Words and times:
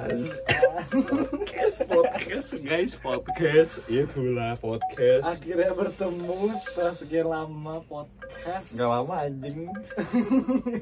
podcast 0.00 1.76
podcast 1.84 2.48
guys 2.58 2.92
podcast 2.96 3.72
itulah 3.86 4.56
podcast 4.56 5.24
Akhirnya 5.28 5.72
bertemu 5.72 6.36
setelah 6.58 6.94
sekian 6.94 7.28
lama 7.28 7.84
podcast. 7.84 8.72
nggak 8.72 8.88
lama 8.88 9.14
anjing 9.20 9.68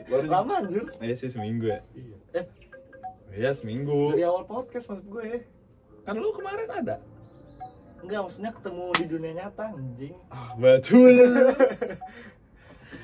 baru 0.07 0.23
Lama 0.25 0.53
anjir. 0.63 0.87
ya 0.97 1.15
sih 1.15 1.27
seminggu 1.29 1.67
ya 1.67 1.81
Iya. 1.91 2.17
Eh, 2.33 2.47
iya 3.35 3.51
seminggu 3.51 4.15
dari 4.15 4.23
awal 4.23 4.47
podcast 4.47 4.87
maksud 4.87 5.09
gue. 5.09 5.43
kan 6.07 6.15
lu 6.15 6.31
kemarin 6.31 6.71
ada 6.71 6.97
Enggak, 7.99 8.23
maksudnya 8.23 8.55
ketemu 8.55 8.85
di 8.95 9.05
dunia 9.09 9.33
nyata 9.37 9.75
anjing. 9.75 10.15
ah 10.31 10.55
betul 10.55 11.11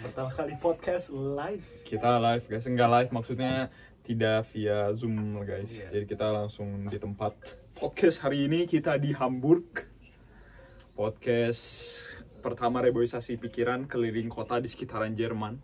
Pertama 0.00 0.30
kali 0.30 0.54
podcast 0.56 1.10
live. 1.10 1.64
kita 1.82 2.06
live 2.22 2.46
guys 2.46 2.64
enggak 2.64 2.86
live 2.88 3.10
maksudnya 3.10 3.66
tidak 4.04 4.44
via 4.52 4.92
zoom 4.92 5.40
guys. 5.48 5.72
Iya. 5.72 5.88
jadi 5.88 6.04
kita 6.04 6.26
langsung 6.28 6.92
di 6.92 7.00
tempat 7.00 7.32
podcast 7.72 8.20
hari 8.20 8.44
ini 8.44 8.68
kita 8.68 9.00
di 9.00 9.16
Hamburg. 9.16 9.88
Podcast 10.94 11.98
pertama 12.38 12.84
reboisasi 12.84 13.40
pikiran 13.40 13.88
keliling 13.88 14.28
kota 14.30 14.60
di 14.60 14.68
sekitaran 14.68 15.16
Jerman. 15.16 15.58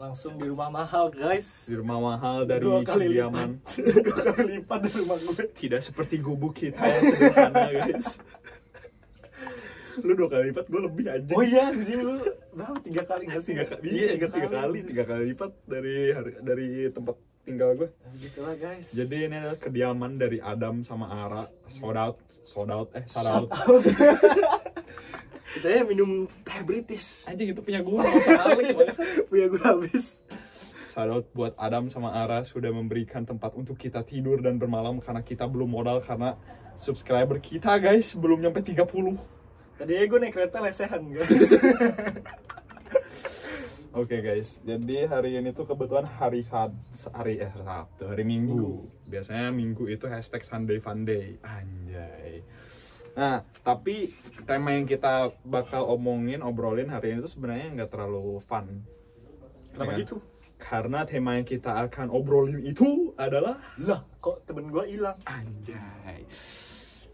Langsung 0.00 0.40
di 0.40 0.48
rumah 0.48 0.72
mahal, 0.72 1.12
guys. 1.12 1.68
di 1.68 1.76
rumah 1.76 2.00
mahal 2.00 2.48
dari 2.48 2.64
Dua 2.64 2.80
kali 2.84 3.10
kediaman. 3.10 3.60
Dua 4.06 4.20
kali 4.32 4.60
lipat 4.60 4.78
dari 4.84 4.96
rumah 5.00 5.16
gue. 5.20 5.44
tidak 5.56 5.80
seperti 5.84 6.20
gubuk 6.20 6.56
kita 6.56 6.80
sederhana 7.00 7.68
guys. 7.68 8.20
Lu 10.00 10.14
dua 10.16 10.28
kali 10.30 10.54
lipat 10.54 10.70
gue 10.70 10.80
lebih 10.86 11.04
aja 11.10 11.32
Oh 11.34 11.44
iya, 11.44 11.68
anjing 11.68 12.00
lu. 12.00 12.16
Berapa? 12.54 12.78
Tiga 12.80 13.02
kali 13.04 13.22
nggak 13.28 13.42
sih? 13.42 13.52
tiga 13.52 13.64
kali. 13.68 13.82
Iya, 13.90 14.08
tiga, 14.16 14.48
kali. 14.48 14.78
Tiga 14.86 15.04
kali 15.04 15.22
lipat 15.34 15.50
dari 15.66 15.96
hari, 16.14 16.30
dari 16.40 16.68
tempat 16.94 17.16
tinggal 17.50 17.74
gue 17.74 17.88
Nah, 17.90 18.14
Gitulah 18.16 18.54
guys. 18.54 18.86
jadi 18.90 19.26
ini 19.26 19.34
adalah 19.36 19.58
kediaman 19.58 20.12
dari 20.14 20.38
Adam 20.38 20.80
sama 20.80 21.10
Ara 21.10 21.42
sold 21.66 21.94
out 21.94 22.16
sold 22.40 22.70
out 22.70 22.88
eh 22.92 23.02
sold 23.04 23.26
out 23.26 23.48
kita 25.52 25.66
ya 25.68 25.82
minum 25.82 26.10
teh 26.40 26.62
British. 26.62 27.26
anjing 27.26 27.50
itu 27.50 27.58
punya 27.58 27.82
gue 27.82 27.98
sekali 28.22 28.64
Punya 29.28 29.46
gue 29.46 29.60
habis. 29.60 30.22
shout 30.86 31.06
out 31.06 31.26
buat 31.30 31.54
Adam 31.56 31.86
sama 31.86 32.10
Ara 32.12 32.42
sudah 32.42 32.70
memberikan 32.70 33.22
tempat 33.22 33.54
untuk 33.54 33.74
kita 33.74 34.02
tidur 34.02 34.38
dan 34.38 34.56
bermalam 34.56 34.98
karena 34.98 35.20
kita 35.20 35.44
belum 35.44 35.66
modal 35.68 35.98
karena 36.00 36.38
subscriber 36.74 37.38
kita 37.38 37.74
guys 37.76 38.14
belum 38.14 38.40
nyampe 38.40 38.62
30 38.62 38.78
Tadi 39.74 39.92
gue 39.96 40.18
naik 40.18 40.34
kereta 40.34 40.60
lesehan 40.60 41.02
guys. 41.08 41.56
Oke 43.90 44.22
guys, 44.22 44.62
jadi 44.62 45.10
hari 45.10 45.34
ini 45.34 45.50
tuh 45.50 45.66
kebetulan 45.66 46.06
hari 46.06 46.46
saat 46.46 46.70
hari 47.10 47.42
eh 47.42 47.50
Sabtu, 47.50 48.06
hari 48.06 48.22
Minggu. 48.22 48.86
Biasanya 49.02 49.50
Minggu 49.50 49.90
itu 49.90 50.06
hashtag 50.06 50.46
Sunday 50.46 50.78
Fun 50.78 51.02
Day, 51.02 51.42
anjay. 51.42 52.46
Nah, 53.18 53.42
tapi 53.66 54.14
tema 54.46 54.78
yang 54.78 54.86
kita 54.86 55.34
bakal 55.42 55.90
omongin, 55.90 56.38
obrolin 56.38 56.86
hari 56.86 57.18
ini 57.18 57.18
tuh 57.18 57.34
sebenarnya 57.34 57.82
nggak 57.82 57.90
terlalu 57.90 58.38
fun. 58.46 58.86
Kenapa 59.74 59.90
Ya 59.90 59.94
kan? 59.98 60.02
gitu? 60.06 60.16
Karena 60.54 61.00
tema 61.02 61.34
yang 61.34 61.46
kita 61.50 61.82
akan 61.82 62.14
obrolin 62.14 62.62
itu 62.62 63.10
adalah 63.18 63.58
Lah, 63.74 64.06
kok 64.22 64.46
temen 64.46 64.70
gue 64.70 64.86
hilang? 64.86 65.18
anjay. 65.26 66.22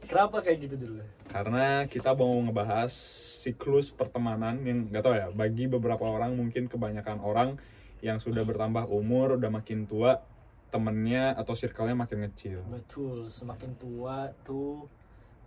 Kenapa 0.07 0.41
kayak 0.41 0.59
gitu 0.71 0.77
dulu? 0.79 1.03
Karena 1.27 1.85
kita 1.91 2.15
mau 2.15 2.39
ngebahas 2.41 2.95
siklus 3.43 3.91
pertemanan 3.91 4.63
yang 4.63 4.87
nggak 4.89 5.03
tahu 5.03 5.15
ya, 5.19 5.29
bagi 5.35 5.67
beberapa 5.67 6.07
orang 6.07 6.39
mungkin 6.39 6.71
kebanyakan 6.71 7.19
orang 7.21 7.59
yang 8.01 8.23
sudah 8.23 8.47
bertambah 8.47 8.87
umur, 8.87 9.37
udah 9.37 9.51
makin 9.51 9.85
tua, 9.85 10.23
temennya 10.71 11.35
atau 11.35 11.59
circle-nya 11.59 11.99
makin 11.99 12.31
kecil. 12.31 12.63
Betul, 12.71 13.27
semakin 13.27 13.75
tua 13.77 14.31
tuh 14.47 14.87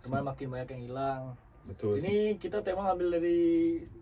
teman 0.04 0.24
makin 0.24 0.48
banyak 0.52 0.68
yang 0.76 0.82
hilang. 0.92 1.22
Betul. 1.60 2.00
Ini 2.00 2.40
kita 2.40 2.64
tema 2.64 2.88
ngambil 2.88 3.20
dari 3.20 3.40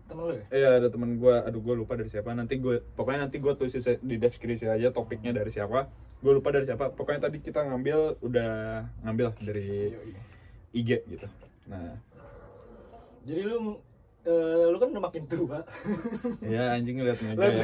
temen 0.07 0.23
lo 0.31 0.33
ya? 0.33 0.45
Eh 0.47 0.63
ada 0.63 0.87
temen 0.87 1.19
gue, 1.19 1.35
aduh 1.43 1.59
gue 1.59 1.75
lupa 1.75 1.99
dari 1.99 2.07
siapa. 2.07 2.31
Nanti 2.31 2.55
gue, 2.55 2.79
pokoknya 2.95 3.27
nanti 3.27 3.37
gue 3.37 3.51
tulis 3.53 3.75
di 3.99 4.15
deskripsi 4.15 4.65
aja 4.71 4.95
topiknya 4.95 5.35
dari 5.35 5.51
siapa. 5.51 5.91
Gue 6.23 6.33
lupa 6.39 6.55
dari 6.55 6.65
siapa. 6.65 6.95
Pokoknya 6.95 7.27
tadi 7.27 7.43
kita 7.43 7.67
ngambil, 7.67 8.23
udah 8.23 8.51
ngambil 9.03 9.27
dari 9.43 9.91
IG 10.71 10.89
gitu. 11.05 11.27
Nah, 11.65 11.93
Jadi 13.23 13.41
lu 13.43 13.77
eh, 14.23 14.65
lu 14.67 14.77
kan 14.77 14.89
udah 14.89 15.03
makin 15.03 15.23
tua. 15.25 15.59
ya 16.53 16.73
anjing 16.73 16.97
lihat 16.97 17.19
Lah, 17.19 17.49
meja 17.49 17.63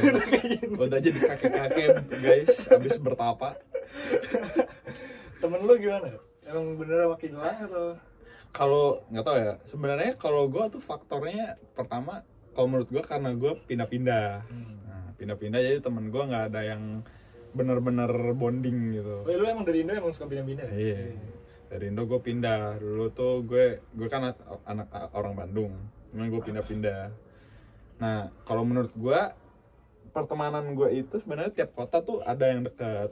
udah 0.68 0.98
jadi 0.98 1.18
kakek-kakek 1.26 1.88
guys, 2.16 2.54
habis 2.66 2.96
bertapa. 2.96 3.56
Temen 5.40 5.60
lu 5.62 5.74
gimana? 5.76 6.10
Emang 6.42 6.76
beneran 6.76 7.10
makin 7.10 7.30
hilang 7.32 7.58
atau? 7.64 7.86
kalau 8.48 9.04
nggak 9.12 9.20
tahu 9.20 9.36
ya 9.36 9.52
sebenarnya 9.68 10.12
kalau 10.16 10.48
gue 10.48 10.64
tuh 10.72 10.80
faktornya 10.80 11.60
pertama 11.76 12.24
kalau 12.56 12.72
menurut 12.72 12.88
gue 12.88 13.04
karena 13.04 13.36
gue 13.36 13.52
pindah-pindah 13.68 14.48
nah, 14.88 15.08
pindah-pindah 15.20 15.60
jadi 15.60 15.78
temen 15.84 16.08
gue 16.08 16.22
nggak 16.24 16.44
ada 16.48 16.64
yang 16.64 17.04
bener-bener 17.52 18.08
bonding 18.32 18.96
gitu 18.96 19.14
Oh, 19.20 19.28
ya, 19.28 19.36
lu 19.36 19.44
emang 19.44 19.68
dari 19.68 19.84
Indo 19.84 19.92
emang 19.92 20.08
suka 20.08 20.24
pindah-pindah? 20.24 20.72
ya? 20.72 20.72
iya 20.72 20.98
dari 21.66 21.90
Indo 21.90 22.04
gue 22.04 22.18
pindah. 22.18 22.78
Dulu 22.78 23.06
tuh 23.10 23.42
gue 23.42 23.82
gue 23.82 24.08
kan 24.08 24.30
anak, 24.30 24.38
anak 24.64 24.88
orang 25.12 25.34
Bandung. 25.34 25.72
Cuman 26.10 26.26
gue 26.28 26.42
pindah-pindah. 26.42 27.02
Nah 27.98 28.30
kalau 28.44 28.62
menurut 28.62 28.92
gue 28.92 29.20
pertemanan 30.10 30.72
gue 30.72 30.88
itu 30.96 31.20
sebenarnya 31.20 31.52
tiap 31.52 31.74
kota 31.74 32.00
tuh 32.00 32.22
ada 32.22 32.48
yang 32.48 32.64
dekat. 32.64 33.10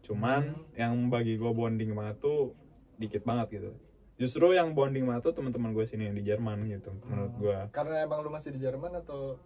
Cuman 0.00 0.56
yang 0.72 0.94
bagi 1.08 1.36
gue 1.36 1.50
bonding 1.50 1.92
banget 1.92 2.16
tuh 2.18 2.54
dikit 2.96 3.22
banget 3.22 3.60
gitu. 3.60 3.70
Justru 4.18 4.50
yang 4.50 4.74
bonding 4.74 5.06
banget 5.06 5.30
tuh 5.30 5.34
teman-teman 5.36 5.70
gue 5.70 5.86
sini 5.86 6.10
yang 6.10 6.16
di 6.16 6.26
Jerman 6.26 6.66
gitu 6.66 6.90
menurut 7.06 7.34
gue 7.38 7.58
Karena 7.70 8.02
emang 8.02 8.26
lu 8.26 8.34
masih 8.34 8.50
di 8.50 8.58
Jerman 8.58 8.98
atau? 8.98 9.38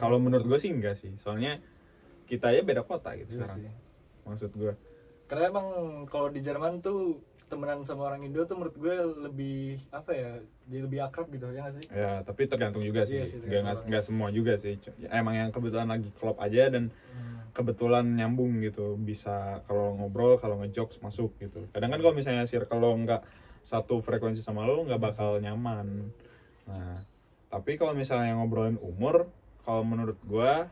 kalau 0.00 0.16
menurut 0.16 0.48
gue 0.48 0.56
sih 0.56 0.72
enggak 0.72 0.96
sih. 0.96 1.12
Soalnya 1.20 1.60
kita 2.24 2.48
aja 2.48 2.64
beda 2.64 2.80
kota 2.80 3.12
gitu 3.20 3.36
Iya 3.36 3.44
sekarang 3.44 3.56
sih. 3.60 3.72
maksud 4.24 4.50
gue 4.56 4.72
Karena 5.28 5.44
emang 5.52 5.66
kalau 6.08 6.32
di 6.32 6.40
Jerman 6.40 6.80
tuh 6.80 7.20
temenan 7.50 7.82
sama 7.82 8.06
orang 8.06 8.22
Indo 8.22 8.46
tuh 8.46 8.54
menurut 8.54 8.76
gue 8.78 8.94
lebih 9.26 9.82
apa 9.90 10.14
ya 10.14 10.38
jadi 10.70 10.86
lebih 10.86 10.98
akrab 11.02 11.26
gitu 11.34 11.50
ya 11.50 11.66
nggak 11.66 11.74
sih? 11.82 11.86
Ya 11.90 12.12
tapi 12.22 12.46
tergantung 12.46 12.86
juga 12.86 13.02
sih. 13.02 13.18
Iya 13.18 13.26
sih, 13.26 13.38
nggak 13.42 13.90
nggak 13.90 14.04
semua 14.06 14.30
juga 14.30 14.54
sih. 14.54 14.78
Ya, 15.02 15.10
emang 15.18 15.34
yang 15.34 15.50
kebetulan 15.50 15.90
lagi 15.90 16.14
klop 16.14 16.38
aja 16.38 16.70
dan 16.70 16.94
kebetulan 17.50 18.06
nyambung 18.14 18.62
gitu. 18.62 18.94
Bisa 18.94 19.66
kalau 19.66 19.98
ngobrol 19.98 20.38
kalau 20.38 20.62
ngejokes 20.62 21.02
masuk 21.02 21.34
gitu. 21.42 21.66
Kadang 21.74 21.90
kan 21.90 21.98
kalau 21.98 22.14
misalnya 22.14 22.46
circle 22.46 22.78
lo 22.78 22.94
nggak 22.94 23.26
satu 23.66 23.98
frekuensi 23.98 24.40
sama 24.40 24.62
lo 24.62 24.86
nggak 24.86 25.02
bakal 25.02 25.42
nyaman. 25.42 26.14
Nah 26.70 27.02
tapi 27.50 27.74
kalau 27.74 27.98
misalnya 27.98 28.38
ngobrolin 28.38 28.78
umur 28.78 29.26
kalau 29.66 29.82
menurut 29.82 30.16
gua 30.22 30.70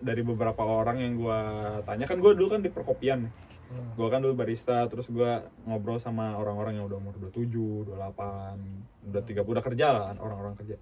dari 0.00 0.24
beberapa 0.24 0.64
orang 0.64 1.04
yang 1.04 1.20
gua 1.20 1.38
tanya 1.84 2.08
kan 2.08 2.16
gua 2.16 2.32
dulu 2.32 2.56
kan 2.56 2.64
di 2.64 2.72
perkopian 2.72 3.28
Hmm. 3.68 3.92
gue 4.00 4.08
kan 4.08 4.24
dulu 4.24 4.32
barista 4.32 4.80
terus 4.88 5.12
gue 5.12 5.44
ngobrol 5.68 6.00
sama 6.00 6.40
orang-orang 6.40 6.80
yang 6.80 6.88
udah 6.88 6.96
umur 6.96 7.20
27, 7.20 7.92
28, 7.92 9.12
udah 9.12 9.22
30 9.28 9.44
udah 9.44 9.64
kerja 9.64 9.86
lah 9.92 10.02
kan 10.08 10.16
orang-orang 10.24 10.56
kerja. 10.56 10.76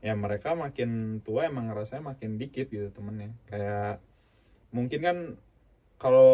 Ya 0.00 0.16
mereka 0.16 0.56
makin 0.56 1.20
tua 1.20 1.48
emang 1.48 1.68
ngerasanya 1.68 2.16
makin 2.16 2.40
dikit 2.40 2.72
gitu 2.72 2.88
temennya. 2.96 3.36
Kayak 3.44 4.00
mungkin 4.72 5.00
kan 5.04 5.18
kalau 6.00 6.32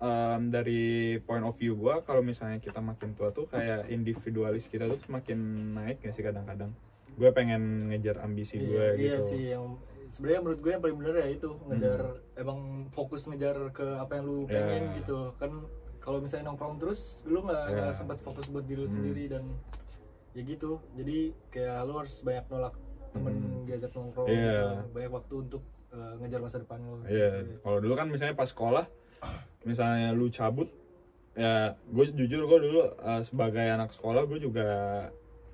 em, 0.00 0.52
dari 0.52 1.16
point 1.24 1.44
of 1.44 1.56
view 1.56 1.80
gue 1.80 2.04
kalau 2.04 2.20
misalnya 2.20 2.60
kita 2.60 2.84
makin 2.84 3.16
tua 3.16 3.32
tuh 3.32 3.48
kayak 3.48 3.88
individualis 3.88 4.68
kita 4.68 4.88
tuh 4.88 5.00
semakin 5.00 5.38
naik 5.76 6.04
gak 6.04 6.12
sih 6.12 6.24
kadang-kadang? 6.24 6.76
Gue 7.16 7.32
pengen 7.32 7.88
ngejar 7.88 8.20
ambisi 8.20 8.60
gue 8.60 8.96
iya, 8.96 8.96
gitu. 8.96 9.04
iya 9.04 9.18
sih 9.20 9.42
yang 9.52 9.80
sebenarnya 10.12 10.40
menurut 10.40 10.60
gue 10.60 10.70
yang 10.70 10.82
paling 10.82 10.98
bener 10.98 11.14
ya 11.16 11.28
itu 11.30 11.48
ngejar 11.64 12.00
emang 12.36 12.58
fokus 12.90 13.24
ngejar 13.24 13.56
ke 13.72 13.86
apa 13.96 14.12
yang 14.14 14.24
lu 14.24 14.44
Hmm. 14.44 14.52
Ya. 14.52 14.60
pengen 14.62 14.84
gitu 14.94 15.18
kan 15.34 15.52
kalau 15.98 16.18
misalnya 16.18 16.44
nongkrong 16.46 16.76
terus 16.76 17.00
lu 17.24 17.40
nggak 17.40 17.64
nggak 17.70 17.90
sempat 17.90 18.18
fokus 18.20 18.44
buat 18.46 18.62
diri 18.62 18.78
lu 18.78 18.86
Hmm. 18.86 18.94
sendiri 18.94 19.24
dan 19.26 19.44
ya 20.30 20.42
gitu 20.42 20.70
jadi 20.92 21.18
kayak 21.48 21.78
lu 21.82 21.92
harus 21.96 22.14
banyak 22.20 22.44
nolak 22.46 22.74
temen 23.10 23.32
Hmm. 23.34 23.64
diajak 23.64 23.92
nongkrong 23.92 24.28
Iya. 24.28 24.52
gitu. 24.52 24.68
banyak 24.92 25.12
waktu 25.12 25.34
untuk 25.40 25.62
uh, 25.90 26.14
ngejar 26.18 26.40
masa 26.40 26.56
depan 26.58 26.78
lu 26.78 26.96
Iya, 27.04 27.28
kalau 27.58 27.78
dulu 27.78 27.94
kan 27.94 28.08
misalnya 28.08 28.32
pas 28.34 28.48
sekolah, 28.48 28.84
misalnya 29.62 30.10
lu 30.10 30.26
cabut, 30.28 30.68
ya 31.32 31.52
gue 31.86 32.04
jujur 32.12 32.44
gue 32.46 32.58
dulu 32.62 32.80
eh, 32.90 33.22
sebagai 33.22 33.60
anak 33.62 33.92
sekolah 33.92 34.24
gue 34.24 34.38
juga 34.38 34.68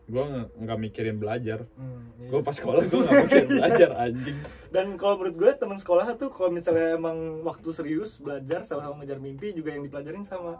gue 0.08 0.25
nggak 0.56 0.78
mikirin 0.81 1.20
belajar. 1.20 1.69
Hmm, 1.76 2.08
iya. 2.16 2.32
Gue 2.32 2.40
pas 2.40 2.56
sekolah 2.56 2.81
gue 2.81 2.96
nggak 2.96 3.16
mikirin 3.28 3.49
belajar 3.60 3.90
anjing. 3.94 4.38
dan 4.72 4.87
kalau 4.96 5.20
menurut 5.20 5.37
gue 5.37 5.50
teman 5.55 5.76
sekolah 5.76 6.16
tuh 6.16 6.32
kalau 6.32 6.49
misalnya 6.49 6.96
emang 6.96 7.44
waktu 7.44 7.69
serius 7.70 8.16
belajar 8.16 8.64
sama-sama 8.64 9.05
ngejar 9.05 9.20
mimpi 9.20 9.52
juga 9.52 9.76
yang 9.76 9.84
dipelajarin 9.84 10.25
sama. 10.25 10.56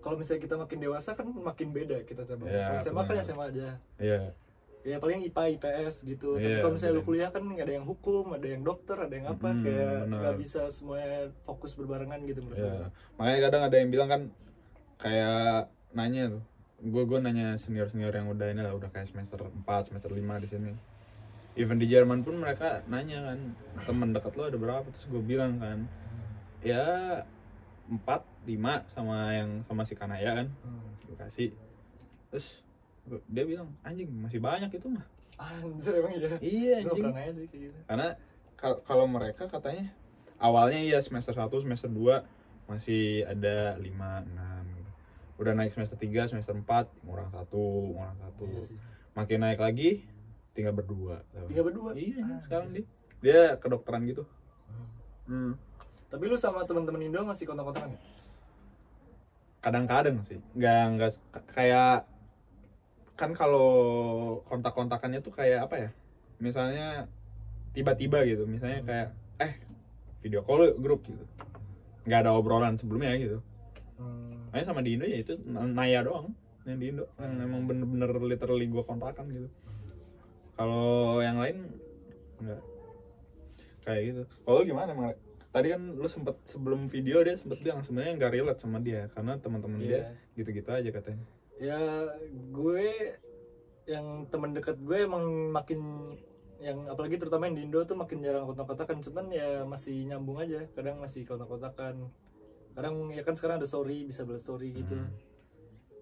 Kalau 0.00 0.16
misalnya 0.16 0.42
kita 0.42 0.56
makin 0.56 0.78
dewasa 0.80 1.12
kan 1.12 1.28
makin 1.28 1.68
beda 1.70 2.00
kita 2.08 2.24
coba. 2.24 2.48
Kalau 2.48 2.80
SMA 2.80 3.02
kan. 3.04 3.16
SMA 3.20 3.44
aja. 3.52 3.68
Iya, 4.00 4.20
ya 4.86 4.96
paling 4.96 5.20
IPA 5.28 5.42
IPS 5.58 5.94
gitu. 6.06 6.38
Tapi 6.38 6.46
Iya, 6.46 6.56
kalau 6.62 6.72
misalnya 6.78 6.94
lu 6.94 7.02
kuliah 7.02 7.30
kan 7.34 7.42
ada 7.42 7.72
yang 7.74 7.84
hukum 7.84 8.24
ada 8.32 8.46
yang 8.46 8.62
dokter 8.62 8.96
ada 8.96 9.12
yang 9.12 9.26
apa 9.28 9.48
Mm, 9.50 9.60
kayak 9.66 9.96
nggak 10.08 10.36
bisa 10.38 10.62
semuanya 10.70 11.34
fokus 11.44 11.74
berbarengan 11.76 12.22
gitu 12.24 12.40
menurut 12.40 12.64
gue 12.64 12.88
Makanya 13.18 13.38
kadang 13.50 13.62
ada 13.66 13.76
yang 13.76 13.90
bilang 13.90 14.08
kan 14.08 14.22
kayak 14.96 15.68
nanya 15.92 16.38
tuh 16.38 16.42
gue 16.78 17.02
gue 17.02 17.18
nanya 17.18 17.56
senior 17.56 17.88
senior 17.88 18.12
yang 18.12 18.28
udah 18.28 18.46
ini 18.46 18.60
lah 18.60 18.72
udah 18.72 18.88
kayak 18.88 19.08
semester 19.08 19.40
4 19.40 19.64
semester 19.82 20.08
5 20.08 20.20
di 20.38 20.48
sini 20.48 20.72
even 21.54 21.80
di 21.80 21.88
Jerman 21.88 22.20
pun 22.20 22.36
mereka 22.36 22.84
nanya 22.86 23.32
kan 23.32 23.38
teman 23.82 24.12
dekat 24.12 24.36
lo 24.36 24.44
ada 24.44 24.56
berapa 24.56 24.84
terus 24.86 25.08
gue 25.08 25.18
bilang 25.18 25.56
kan 25.56 25.88
ya 26.60 27.24
4 27.88 27.96
5 28.44 28.92
sama 28.92 29.16
yang 29.32 29.64
sama 29.64 29.82
si 29.82 29.94
Kanaya 29.94 30.36
kan 30.36 30.46
Hmm. 30.60 30.84
gue 31.02 31.16
kasih 31.16 31.50
terus 32.28 32.66
gua- 33.04 33.24
dia 33.24 33.44
bilang 33.46 33.72
anjing 33.80 34.10
masih 34.12 34.36
banyak 34.38 34.68
itu 34.68 34.88
mah 34.90 35.06
Anjir 35.36 35.92
emang 35.94 36.12
iya. 36.12 36.36
iya 36.40 36.72
anjing 36.80 37.04
sih 37.12 37.46
kayak 37.46 37.62
gitu. 37.62 37.78
karena 37.86 38.08
kal- 38.54 38.80
kalau 38.82 39.04
mereka 39.06 39.44
katanya 39.46 39.92
awalnya 40.36 40.80
ya 40.82 40.98
semester 40.98 41.32
1 41.32 41.48
semester 41.56 41.88
2 41.88 42.20
masih 42.66 43.22
ada 43.22 43.76
5 43.76 43.86
6 44.26 44.26
gitu. 44.26 44.55
Udah 45.36 45.52
naik 45.52 45.70
semester 45.70 45.96
3 45.96 46.08
semester 46.26 46.54
4 46.54 46.64
ngurang 47.02 47.28
satu 47.28 47.60
ngurang 47.92 48.16
satu 48.18 48.44
Iya 48.46 48.60
sih. 48.62 48.76
makin 49.12 49.38
naik 49.38 49.58
lagi 49.58 50.08
tinggal 50.52 50.72
berdua 50.72 51.20
Tinggal 51.44 51.64
berdua? 51.64 51.90
iya 51.92 52.20
Ah. 52.22 52.40
sekarang 52.40 52.70
dia 52.70 52.84
dia 53.18 53.40
kedokteran 53.54 54.04
gitu 54.04 54.24
hmm. 55.26 55.52
Tapi 56.06 56.22
lu 56.24 56.34
sama 56.34 56.62
teman-teman 56.62 57.02
Indo 57.02 57.20
masih 57.22 57.44
kontak-kontakan 57.44 57.90
ya? 57.90 58.00
kadang-kadang 59.58 60.22
sih 60.22 60.38
nggak 60.54 60.82
nggak 60.92 61.10
k- 61.28 61.46
kayak 61.52 62.06
kan 63.12 63.32
kalau 63.32 63.68
kontak-kontakannya 64.44 65.18
tuh 65.18 65.32
kayak 65.32 65.66
apa 65.66 65.76
ya 65.76 65.90
misalnya 66.38 67.10
tiba-tiba 67.72 68.22
gitu 68.22 68.46
misalnya 68.46 68.80
kayak 68.80 69.08
eh 69.38 69.52
video 70.22 70.40
call 70.40 70.70
grup 70.76 71.02
gitu 71.02 71.24
nggak 72.04 72.20
ada 72.20 72.32
obrolan 72.32 72.74
sebelumnya 72.74 73.12
gitu 73.16 73.42
Hmm. 73.96 74.45
Makanya 74.56 74.72
sama 74.72 74.80
di 74.80 74.96
Indo 74.96 75.04
ya 75.04 75.20
itu 75.20 75.36
Naya 75.52 76.00
doang 76.00 76.32
yang 76.64 76.80
di 76.80 76.88
Indo. 76.88 77.04
Yang 77.20 77.44
emang 77.44 77.68
bener-bener 77.68 78.08
literally 78.24 78.64
gue 78.72 78.80
kontakan 78.88 79.28
gitu. 79.28 79.48
Kalau 80.56 81.20
yang 81.20 81.36
lain 81.36 81.76
nggak 82.40 82.60
kayak 83.84 84.02
gitu. 84.08 84.22
Kalau 84.48 84.64
gimana 84.64 84.96
emang 84.96 85.12
tadi 85.52 85.76
kan 85.76 85.92
lu 85.92 86.08
sempet 86.08 86.40
sebelum 86.48 86.88
video 86.88 87.20
dia 87.20 87.36
sempet 87.36 87.60
bilang 87.60 87.84
sebenarnya 87.84 88.16
nggak 88.16 88.32
relate 88.32 88.60
sama 88.64 88.80
dia 88.80 89.12
karena 89.12 89.36
teman-teman 89.36 89.76
Iya. 89.76 89.84
dia 89.84 90.00
gitu-gitu 90.40 90.70
aja 90.72 90.88
katanya. 90.88 91.24
Ya 91.60 91.80
gue 92.32 92.88
yang 93.84 94.24
teman 94.32 94.56
dekat 94.56 94.80
gue 94.80 95.04
emang 95.04 95.52
makin 95.52 96.16
yang 96.64 96.88
apalagi 96.88 97.20
terutama 97.20 97.44
yang 97.44 97.60
di 97.60 97.62
Indo 97.68 97.84
tuh 97.84 98.00
makin 98.00 98.24
jarang 98.24 98.48
kontak-kontakan 98.48 99.04
cuman 99.04 99.28
ya 99.28 99.68
masih 99.68 100.08
nyambung 100.08 100.40
aja 100.40 100.64
kadang 100.72 100.96
masih 100.96 101.28
kontak-kontakan 101.28 102.08
kadang 102.76 103.08
ya 103.08 103.22
kan 103.22 103.32
sekarang 103.32 103.56
ada 103.56 103.64
story 103.64 104.04
bisa 104.04 104.22
balas 104.22 104.44
story 104.44 104.70
gitu. 104.72 104.94
Hmm. 104.94 105.08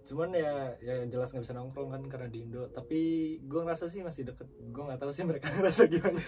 cuman 0.04 0.36
ya 0.36 0.52
ya 0.78 1.00
jelas 1.08 1.32
nggak 1.32 1.40
bisa 1.40 1.54
nongkrong 1.54 1.88
kan 1.88 2.02
karena 2.04 2.28
di 2.28 2.44
Indo. 2.44 2.68
Tapi 2.68 2.98
gue 3.40 3.60
ngerasa 3.62 3.88
sih 3.88 4.04
masih 4.04 4.28
deket. 4.28 4.44
Gue 4.68 4.84
nggak 4.84 5.00
tahu 5.00 5.08
sih 5.08 5.24
mereka 5.24 5.48
ngerasa 5.56 5.88
gimana. 5.88 6.20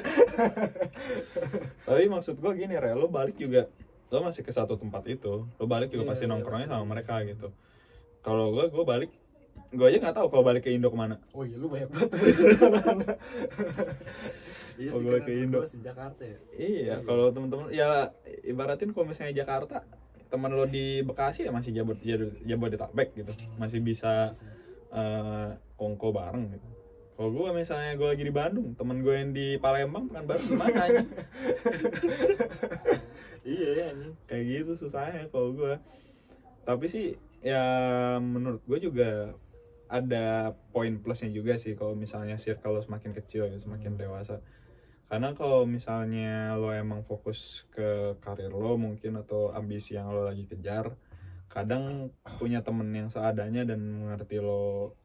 Tapi 1.83 2.09
maksud 2.09 2.41
gue 2.41 2.53
gini 2.57 2.73
re 2.73 2.97
lo 2.97 3.05
balik 3.07 3.37
juga. 3.37 3.69
Lo 4.09 4.23
masih 4.23 4.41
ke 4.41 4.51
satu 4.51 4.75
tempat 4.75 5.05
itu. 5.07 5.45
Lo 5.45 5.65
balik 5.67 5.91
juga 5.91 6.07
Iya, 6.07 6.11
pasti 6.11 6.25
iya, 6.25 6.33
nongkrongnya 6.33 6.69
sama 6.71 6.89
mereka 6.89 7.21
gitu. 7.23 7.53
Kalau 8.23 8.49
gue 8.51 8.65
gue 8.67 8.85
balik 8.87 9.11
gue 9.67 9.83
aja 9.85 9.99
nggak 9.99 10.15
tahu 10.15 10.27
kalau 10.31 10.45
balik 10.47 10.63
ke 10.65 10.71
Indo 10.73 10.89
ke 10.89 10.97
mana. 10.97 11.21
Oh 11.37 11.45
iya 11.45 11.57
lu 11.59 11.69
banyak 11.69 11.91
banget. 11.93 12.11
Iya 14.77 14.93
Oh, 14.93 15.01
sih 15.01 15.05
gue 15.05 15.17
karena 15.17 15.25
ke 15.25 15.33
Indo. 15.33 15.61
Jakarta 15.81 16.23
ya. 16.23 16.39
Iya, 16.53 16.69
Iya. 16.81 16.97
kalau 17.05 17.33
temen-temen 17.33 17.67
ya 17.73 18.13
ibaratin 18.43 18.93
kalau 18.93 19.09
misalnya 19.09 19.33
Jakarta 19.37 19.81
teman 20.29 20.51
lo 20.53 20.65
di 20.67 21.01
Bekasi 21.07 21.47
ya 21.47 21.53
masih 21.55 21.71
jabot 21.73 21.97
jabot 21.99 22.35
Jabodetabek 22.43 23.15
gitu, 23.15 23.33
masih 23.57 23.79
bisa 23.81 24.33
eh, 24.91 25.49
kongko 25.77 26.11
bareng 26.15 26.57
gitu. 26.57 26.69
Kalau 27.17 27.33
gue 27.33 27.49
misalnya 27.57 27.97
gue 27.97 28.09
lagi 28.13 28.25
di 28.29 28.35
Bandung, 28.35 28.77
temen 28.77 29.01
gue 29.01 29.15
yang 29.17 29.33
di 29.33 29.57
Palembang 29.57 30.05
kan 30.13 30.29
baru 30.29 30.43
gimana 30.53 30.77
aja? 30.85 31.01
iya 33.57 33.69
ya 33.73 33.89
Kayak 34.29 34.45
gitu 34.45 34.73
susahnya 34.85 35.25
kalau 35.33 35.57
gue. 35.57 35.81
Tapi 36.69 36.85
sih 36.93 37.17
ya 37.41 37.65
menurut 38.21 38.61
gue 38.69 38.79
juga 38.85 39.33
ada 39.89 40.53
poin 40.77 40.99
plusnya 41.01 41.33
juga 41.33 41.57
sih 41.57 41.73
kalau 41.73 41.97
misalnya 41.97 42.37
circle 42.37 42.77
lo 42.77 42.81
semakin 42.85 43.17
kecil 43.17 43.49
ya, 43.49 43.57
semakin 43.57 43.97
Hmm. 43.97 44.01
dewasa. 44.03 44.45
Karena 45.07 45.31
kalau 45.39 45.63
misalnya 45.71 46.59
lo 46.59 46.75
emang 46.75 47.07
fokus 47.07 47.63
ke 47.71 48.19
karir 48.19 48.51
lo 48.51 48.75
mungkin 48.75 49.23
atau 49.23 49.55
ambisi 49.55 49.95
yang 49.95 50.11
lo 50.11 50.27
lagi 50.27 50.51
kejar, 50.51 50.99
kadang 51.47 52.11
punya 52.43 52.67
temen 52.67 52.91
yang 52.91 53.07
seadanya 53.07 53.63
dan 53.63 53.79
mengerti 53.87 54.43
lo 54.43 54.99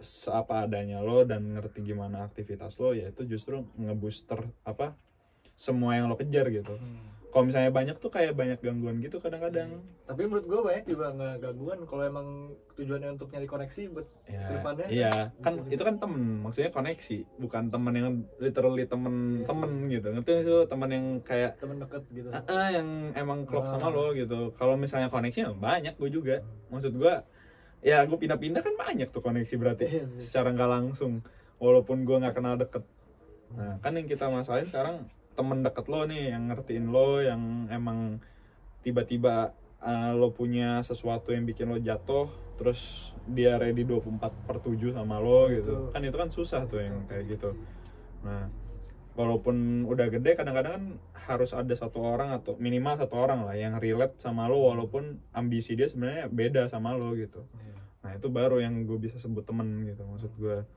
seapa 0.00 0.64
adanya 0.64 1.02
lo 1.04 1.26
dan 1.28 1.52
ngerti 1.52 1.84
gimana 1.84 2.24
aktivitas 2.24 2.80
lo 2.80 2.96
ya 2.96 3.12
itu 3.12 3.28
justru 3.28 3.68
ngebooster 3.76 4.48
apa 4.64 4.96
semua 5.58 5.98
yang 5.98 6.08
lo 6.08 6.16
kejar 6.16 6.48
gitu. 6.48 6.78
Kalau 7.30 7.46
misalnya 7.46 7.70
banyak 7.70 7.96
tuh 7.96 8.10
kayak 8.10 8.34
banyak 8.34 8.58
gangguan 8.58 8.98
gitu 8.98 9.16
kadang-kadang. 9.16 9.78
tapi 10.02 10.26
menurut 10.26 10.42
gue 10.44 10.60
banyak 10.60 10.84
juga 10.84 11.06
nggak 11.10 11.34
gangguan 11.38 11.78
kalau 11.86 12.02
emang 12.02 12.26
tujuannya 12.74 13.14
untuk 13.14 13.30
nyari 13.30 13.46
koneksi 13.46 13.82
buat 13.88 14.06
Ya, 14.26 14.42
Ke 14.42 14.52
depannya 14.52 14.86
iya. 14.88 15.12
kan 15.38 15.52
bisa 15.56 15.70
itu 15.70 15.82
kan 15.84 15.94
temen 15.96 16.22
maksudnya 16.40 16.70
koneksi 16.70 17.18
bukan 17.38 17.62
temen 17.66 17.92
yang 17.94 18.06
literally 18.36 18.82
temen 18.84 19.14
Iya 19.36 19.46
temen 19.46 19.70
gitu. 19.88 20.06
Ngerti 20.10 20.30
sih 20.36 20.50
lo? 20.50 20.62
temen 20.64 20.88
yang 20.88 21.06
kayak 21.20 21.50
temen 21.56 21.78
deket 21.78 22.02
gitu. 22.10 22.28
Ah, 22.28 22.42
ah, 22.44 22.68
yang 22.68 22.88
emang 23.14 23.46
klop 23.46 23.62
Ah. 23.64 23.78
sama 23.78 23.94
lo 23.94 24.10
gitu. 24.12 24.50
Kalau 24.52 24.74
misalnya 24.74 25.06
koneksi 25.06 25.38
ya 25.40 25.50
banyak 25.52 25.94
gue 25.94 26.10
juga. 26.10 26.36
Maksud 26.68 26.92
gue 26.92 27.14
ya 27.80 28.02
gue 28.02 28.18
pindah-pindah 28.18 28.60
kan 28.60 28.74
banyak 28.76 29.08
tuh 29.08 29.22
koneksi 29.22 29.54
berarti 29.56 29.84
Iya 29.86 30.04
sih. 30.04 30.26
secara 30.26 30.50
nggak 30.50 30.66
langsung. 30.68 31.22
Walaupun 31.56 32.02
gue 32.02 32.16
nggak 32.18 32.34
kenal 32.34 32.58
deket. 32.58 32.82
Nah 33.52 33.78
kan 33.78 33.94
yang 33.94 34.04
kita 34.04 34.26
masalahin 34.26 34.66
sekarang 34.66 35.06
temen 35.40 35.64
deket 35.64 35.88
lo 35.88 36.04
nih 36.04 36.36
yang 36.36 36.52
ngertiin 36.52 36.86
lo 36.92 37.24
yang 37.24 37.64
emang 37.72 38.20
tiba-tiba 38.84 39.56
uh, 39.80 40.12
lo 40.12 40.36
punya 40.36 40.84
sesuatu 40.84 41.32
yang 41.32 41.48
bikin 41.48 41.72
lo 41.72 41.80
jatuh 41.80 42.28
terus 42.60 43.12
dia 43.24 43.56
ready 43.56 43.88
24 43.88 44.20
per 44.20 44.60
7 44.60 44.92
sama 44.92 45.16
lo 45.16 45.48
gitu. 45.48 45.88
Itu. 45.88 45.96
kan 45.96 46.04
itu 46.04 46.16
kan 46.20 46.28
susah 46.28 46.68
tuh 46.68 46.84
yang 46.84 47.08
kayak 47.08 47.40
gitu. 47.40 47.56
nah 48.20 48.52
walaupun 49.16 49.88
udah 49.88 50.12
gede 50.12 50.36
kadang-kadang 50.36 50.72
kan 50.76 50.84
harus 51.24 51.56
ada 51.56 51.72
satu 51.72 52.04
orang 52.04 52.36
atau 52.36 52.60
minimal 52.60 53.00
satu 53.00 53.16
orang 53.16 53.48
lah 53.48 53.56
yang 53.56 53.80
relate 53.80 54.20
sama 54.20 54.44
lo 54.44 54.68
walaupun 54.68 55.24
ambisi 55.32 55.72
dia 55.72 55.88
sebenarnya 55.88 56.28
beda 56.28 56.68
sama 56.68 56.92
lo 56.92 57.16
gitu. 57.16 57.48
Iya. 57.56 57.76
nah 58.04 58.10
itu 58.16 58.28
baru 58.28 58.60
yang 58.60 58.84
gue 58.84 59.00
bisa 59.00 59.16
sebut 59.16 59.48
temen 59.48 59.88
gitu 59.88 60.04
maksud 60.04 60.32
gue 60.36 60.68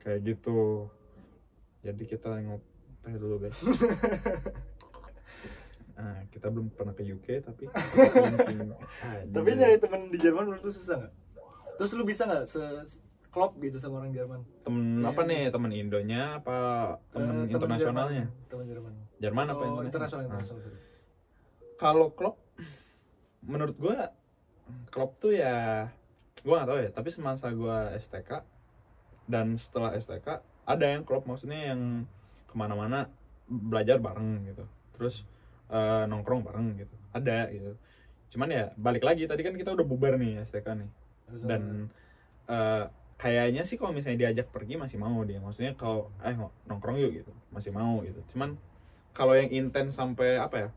kayak 0.00 0.24
gitu. 0.24 0.88
Jadi 1.84 2.04
kita 2.08 2.32
ngopi 3.08 3.20
dulu 3.20 3.36
guys. 3.40 3.58
Nah 5.98 6.14
kita 6.30 6.46
belum 6.46 6.70
pernah 6.78 6.94
ke 6.94 7.02
UK 7.02 7.42
tapi 7.42 7.66
tapi 9.34 9.48
nyari 9.58 9.82
temen 9.82 10.14
di 10.14 10.18
Jerman 10.22 10.46
menurut 10.46 10.62
lu 10.62 10.70
susah 10.70 10.94
nggak? 11.02 11.14
Terus 11.74 11.90
lu 11.98 12.06
bisa 12.06 12.22
nggak 12.22 12.46
se 12.46 12.62
klop 13.34 13.58
gitu 13.58 13.82
sama 13.82 13.98
orang 13.98 14.14
Jerman? 14.14 14.46
Temen 14.62 15.02
Iya, 15.02 15.10
apa 15.10 15.20
nih? 15.26 15.42
temen 15.50 15.70
Indonya 15.74 16.38
apa 16.38 16.56
temen 17.10 17.50
Eh, 17.50 17.50
internasionalnya? 17.50 18.30
Jerman. 18.30 18.46
temen 18.46 18.64
Jerman. 18.70 18.92
Jerman 19.18 19.46
apa 19.50 19.64
oh, 19.66 19.82
internasional 19.82 20.22
internasional 20.30 20.62
Nah, 20.62 20.78
kalau 21.82 22.14
klub 22.14 22.38
menurut 23.42 23.74
gue 23.74 23.98
klub 24.94 25.18
tuh 25.18 25.34
ya 25.34 25.90
gue 26.46 26.54
nggak 26.54 26.68
tahu 26.70 26.78
ya 26.78 26.90
tapi 26.94 27.08
semasa 27.10 27.50
gue 27.50 27.76
STK 27.98 28.46
dan 29.26 29.58
setelah 29.58 29.98
STK 29.98 30.46
ada 30.62 30.86
yang 30.86 31.02
klub 31.02 31.26
maksudnya 31.26 31.74
yang 31.74 32.06
ke 32.48 32.54
mana-mana 32.56 33.12
belajar 33.46 34.00
bareng 34.00 34.48
gitu. 34.48 34.64
Terus 34.96 35.28
eh, 35.68 36.04
nongkrong 36.08 36.42
bareng 36.42 36.80
gitu. 36.80 36.96
Ada 37.12 37.52
gitu. 37.52 37.76
Cuman 38.32 38.48
ya 38.48 38.64
balik 38.80 39.04
lagi 39.04 39.28
tadi 39.28 39.44
kan 39.44 39.54
kita 39.54 39.76
udah 39.76 39.86
bubar 39.86 40.16
nih 40.16 40.40
STK 40.42 40.66
nih. 40.80 40.90
Dan 41.44 41.92
eh, 42.48 42.84
kayaknya 43.20 43.62
sih 43.68 43.76
kalau 43.76 43.92
misalnya 43.92 44.28
diajak 44.28 44.48
pergi 44.48 44.80
masih 44.80 44.96
mau 44.96 45.20
dia. 45.22 45.38
Maksudnya 45.38 45.76
kalau 45.76 46.08
eh 46.24 46.34
nongkrong 46.64 46.96
yuk 46.98 47.12
gitu 47.24 47.32
masih 47.52 47.70
mau 47.70 48.00
gitu. 48.02 48.20
Cuman 48.32 48.56
kalau 49.12 49.36
yang 49.36 49.52
intens 49.52 49.94
sampai 49.96 50.40
apa 50.40 50.56
ya? 50.56 50.70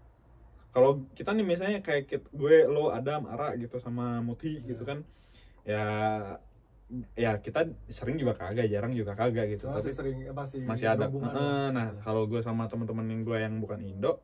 Kalau 0.71 1.03
kita 1.15 1.35
nih 1.35 1.43
misalnya 1.43 1.79
kayak 1.83 2.31
gue 2.31 2.55
lo 2.63 2.95
Adam 2.95 3.27
Ara 3.27 3.59
gitu 3.59 3.75
sama 3.83 4.23
Muti 4.23 4.63
gitu 4.63 4.87
kan 4.87 5.03
ya 5.67 5.83
ya 7.13 7.37
kita 7.37 7.59
sering 7.87 8.15
juga 8.15 8.33
kagak 8.33 8.67
jarang 8.67 8.91
juga 8.91 9.13
kagak 9.13 9.47
gitu. 9.49 9.65
Cuma 9.65 9.77
tapi 9.77 9.87
masih 9.87 9.93
sering 9.93 10.17
eh, 10.21 10.33
masih 10.33 10.59
masih 10.63 10.87
ada. 10.87 11.05
Eh, 11.07 11.67
nah 11.71 11.87
Iya. 11.89 12.01
kalau 12.01 12.23
gue 12.25 12.39
sama 12.39 12.67
teman-teman 12.67 13.05
yang 13.05 13.21
gue 13.21 13.37
yang 13.37 13.55
bukan 13.57 13.79
Indo 13.79 14.19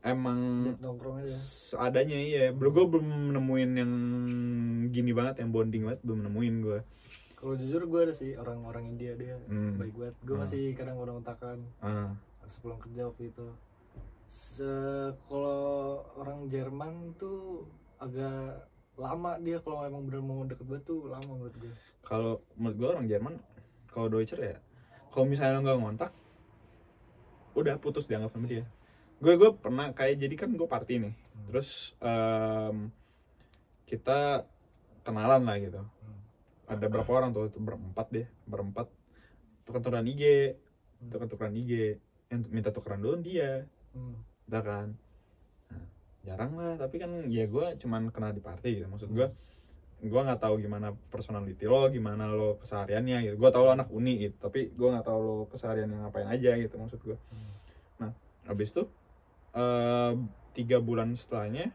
emang 0.00 0.38
aja. 0.76 1.26
seadanya 1.26 2.14
iya. 2.14 2.44
Belum 2.50 2.70
gue 2.70 2.86
belum 2.86 3.06
nemuin 3.32 3.70
yang 3.74 3.92
gini 4.88 5.10
banget 5.10 5.40
yang 5.40 5.50
bonding 5.50 5.82
banget 5.82 6.00
belum 6.02 6.20
nemuin 6.22 6.56
gue 6.62 6.80
kalau 7.36 7.52
jujur 7.52 7.84
gue 7.84 8.00
ada 8.02 8.14
sih 8.14 8.32
orang-orang 8.34 8.88
India 8.88 9.12
dia 9.12 9.36
Hmm. 9.44 9.76
baik 9.76 9.92
banget. 9.94 10.14
Gue 10.22 10.34
Hmm. 10.34 10.42
masih 10.42 10.62
kadang 10.72 10.96
kontak-kontakan 10.96 11.58
ah. 11.80 12.10
Habis 12.40 12.56
pulang 12.58 12.78
kerja 12.78 13.02
waktu 13.04 13.28
itu. 13.28 13.46
Se 14.26 14.72
kalau 15.24 15.62
orang 16.16 16.46
Jerman 16.46 16.92
tuh 17.14 17.66
agak 17.96 18.66
lama 18.96 19.36
dia 19.40 19.60
kalau 19.60 19.84
emang 19.84 20.08
bener 20.08 20.24
mau 20.24 20.40
deket 20.48 20.64
banget 20.64 20.84
tuh 20.88 21.08
lama 21.12 21.28
menurut 21.28 21.56
gue. 21.60 21.72
Kalau 22.00 22.40
menurut 22.56 22.76
gue 22.76 22.88
orang 22.88 23.06
Jerman 23.06 23.34
kalau 23.92 24.08
Deutscher 24.08 24.40
ya 24.40 24.56
kalau 25.12 25.24
misalnya 25.28 25.56
lo 25.56 25.64
nggak 25.64 25.78
ngontak 25.80 26.12
udah 27.56 27.74
putus 27.80 28.04
dianggap 28.08 28.32
sama 28.36 28.48
dia. 28.48 28.64
Gue 29.20 29.36
gue 29.40 29.48
pernah 29.56 29.92
kayak 29.96 30.20
jadi 30.20 30.34
kan 30.36 30.52
gue 30.52 30.68
party 30.68 30.94
nih. 31.08 31.14
Terus 31.48 31.96
em, 32.04 32.92
kita 33.88 34.44
kenalan 35.04 35.44
lah 35.44 35.56
gitu. 35.60 35.80
Ada 36.68 36.86
berapa 36.90 37.08
orang 37.08 37.32
tuh? 37.32 37.48
Itu 37.48 37.60
berempat 37.60 38.06
deh 38.12 38.26
berempat. 38.44 38.88
Tukeran 39.64 40.04
IG 40.04 40.56
tukeran 41.12 41.56
IG 41.56 42.00
yang 42.32 42.40
minta 42.52 42.72
tukeran 42.72 43.00
dulu 43.00 43.20
dia. 43.24 43.64
Hmm. 43.96 44.20
kan 44.52 44.92
jarang 46.26 46.52
lah 46.58 46.74
tapi 46.74 46.98
kan 46.98 47.10
ya 47.30 47.46
gue 47.46 47.66
cuman 47.78 48.10
kenal 48.10 48.34
di 48.34 48.42
party 48.42 48.82
gitu. 48.82 48.86
Maksud 48.90 49.10
gue 49.14 49.26
gue 49.96 50.20
nggak 50.20 50.44
tahu 50.44 50.60
gimana 50.60 50.92
personality 51.08 51.64
lo 51.64 51.88
gimana 51.88 52.28
lo 52.28 52.58
kesehariannya 52.60 53.30
gitu. 53.30 53.34
Gue 53.38 53.50
tahu 53.54 53.62
lo 53.64 53.72
anak 53.72 53.88
uni 53.94 54.28
gitu 54.28 54.36
tapi 54.42 54.74
gue 54.74 54.88
nggak 54.90 55.06
tahu 55.06 55.18
lo 55.22 55.36
kesehariannya 55.48 55.96
ngapain 56.04 56.28
aja 56.28 56.50
gitu 56.58 56.74
maksud 56.76 57.00
gue 57.00 57.16
Hmm. 57.32 57.54
nah 57.96 58.10
habis 58.44 58.76
itu 58.76 58.84
eh, 59.56 60.12
tiga 60.52 60.82
bulan 60.84 61.16
setelahnya 61.16 61.72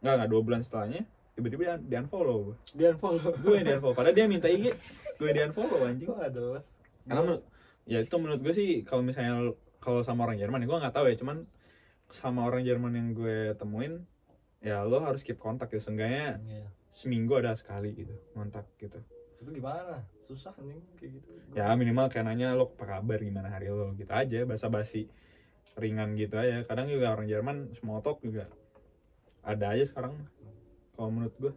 nggak 0.00 0.14
nggak 0.20 0.30
dua 0.32 0.40
bulan 0.44 0.60
setelahnya 0.64 1.04
tiba-tiba 1.36 1.62
dia, 1.64 1.76
di 1.80 1.94
unfollow 1.96 2.52
gue 2.52 2.56
dia 2.76 2.88
unfollow. 2.92 3.32
Gue 3.40 3.54
yang 3.60 3.66
di 3.68 3.72
unfollow 3.80 3.96
padahal 3.96 4.16
dia 4.16 4.26
minta 4.28 4.48
IG 4.48 4.72
gue 5.16 5.30
di 5.32 5.40
unfollow 5.40 5.80
anjing. 5.88 6.08
Gue 6.08 6.28
jelas. 6.28 6.68
Karena 7.08 7.20
menurut 7.24 7.42
ya 7.88 7.98
itu 8.04 8.16
menurut 8.20 8.40
gue 8.44 8.54
sih 8.54 8.68
kalau 8.84 9.00
misalnya 9.00 9.56
kalau 9.80 10.04
sama 10.04 10.28
orang 10.28 10.36
Jerman 10.36 10.60
ya 10.64 10.68
gue 10.68 10.78
nggak 10.78 10.94
tahu 10.94 11.06
ya 11.08 11.16
cuman 11.16 11.36
sama 12.10 12.46
orang 12.46 12.62
Jerman 12.62 12.92
yang 12.94 13.08
gue 13.14 13.54
temuin 13.54 14.02
ya 14.60 14.84
lo 14.84 15.00
harus 15.00 15.24
keep 15.24 15.40
kontak 15.40 15.72
ya 15.72 15.80
seenggaknya 15.80 16.36
Iya. 16.44 16.66
seminggu 16.92 17.32
ada 17.38 17.56
sekali 17.56 17.94
gitu 17.96 18.12
kontak 18.36 18.66
gitu. 18.76 18.98
Itu 19.40 19.48
gimana? 19.50 20.04
Susah 20.28 20.52
nih 20.60 20.76
kayak 21.00 21.10
gitu. 21.16 21.28
Ya 21.56 21.72
minimal 21.72 22.12
kayak 22.12 22.28
nanya 22.28 22.52
lo 22.52 22.68
apa 22.76 23.00
kabar? 23.00 23.18
Gimana 23.18 23.48
hari 23.48 23.72
lo? 23.72 23.96
Gitu 23.96 24.10
aja 24.12 24.44
basa-basi 24.44 25.08
ringan 25.80 26.12
gitu 26.14 26.36
aja. 26.36 26.60
Kadang 26.68 26.92
juga 26.92 27.14
orang 27.16 27.24
Jerman 27.24 27.56
small 27.72 28.04
talk 28.04 28.20
juga 28.20 28.50
ada 29.40 29.72
aja 29.72 29.88
sekarang 29.88 30.12
kalau 30.92 31.08
menurut 31.08 31.32
gue 31.40 31.52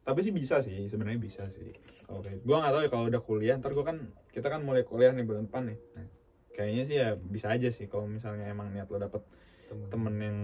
tapi 0.00 0.20
sih 0.20 0.32
bisa 0.34 0.60
sih 0.60 0.84
sebenarnya 0.90 1.16
bisa 1.16 1.48
sih. 1.48 1.72
Kalau 2.04 2.20
kayak 2.20 2.42
gue 2.42 2.56
nggak 2.56 2.72
tahu 2.74 2.82
ya 2.84 2.90
kalau 2.90 3.04
udah 3.08 3.22
kuliah 3.22 3.54
ntar 3.56 3.72
gue 3.72 3.84
kan 3.86 3.96
kita 4.34 4.52
kan 4.52 4.60
mulai 4.60 4.82
kuliah 4.84 5.14
nih 5.14 5.24
bulan 5.24 5.46
depan 5.48 5.70
nih. 5.72 5.78
Nah, 5.96 6.06
kayaknya 6.54 6.82
sih 6.86 6.96
ya 6.98 7.08
bisa 7.16 7.52
aja 7.54 7.68
sih 7.70 7.86
kalau 7.86 8.10
misalnya 8.10 8.50
emang 8.50 8.74
niat 8.74 8.90
lo 8.90 8.98
dapet 8.98 9.22
temen. 9.90 10.14
yang 10.18 10.38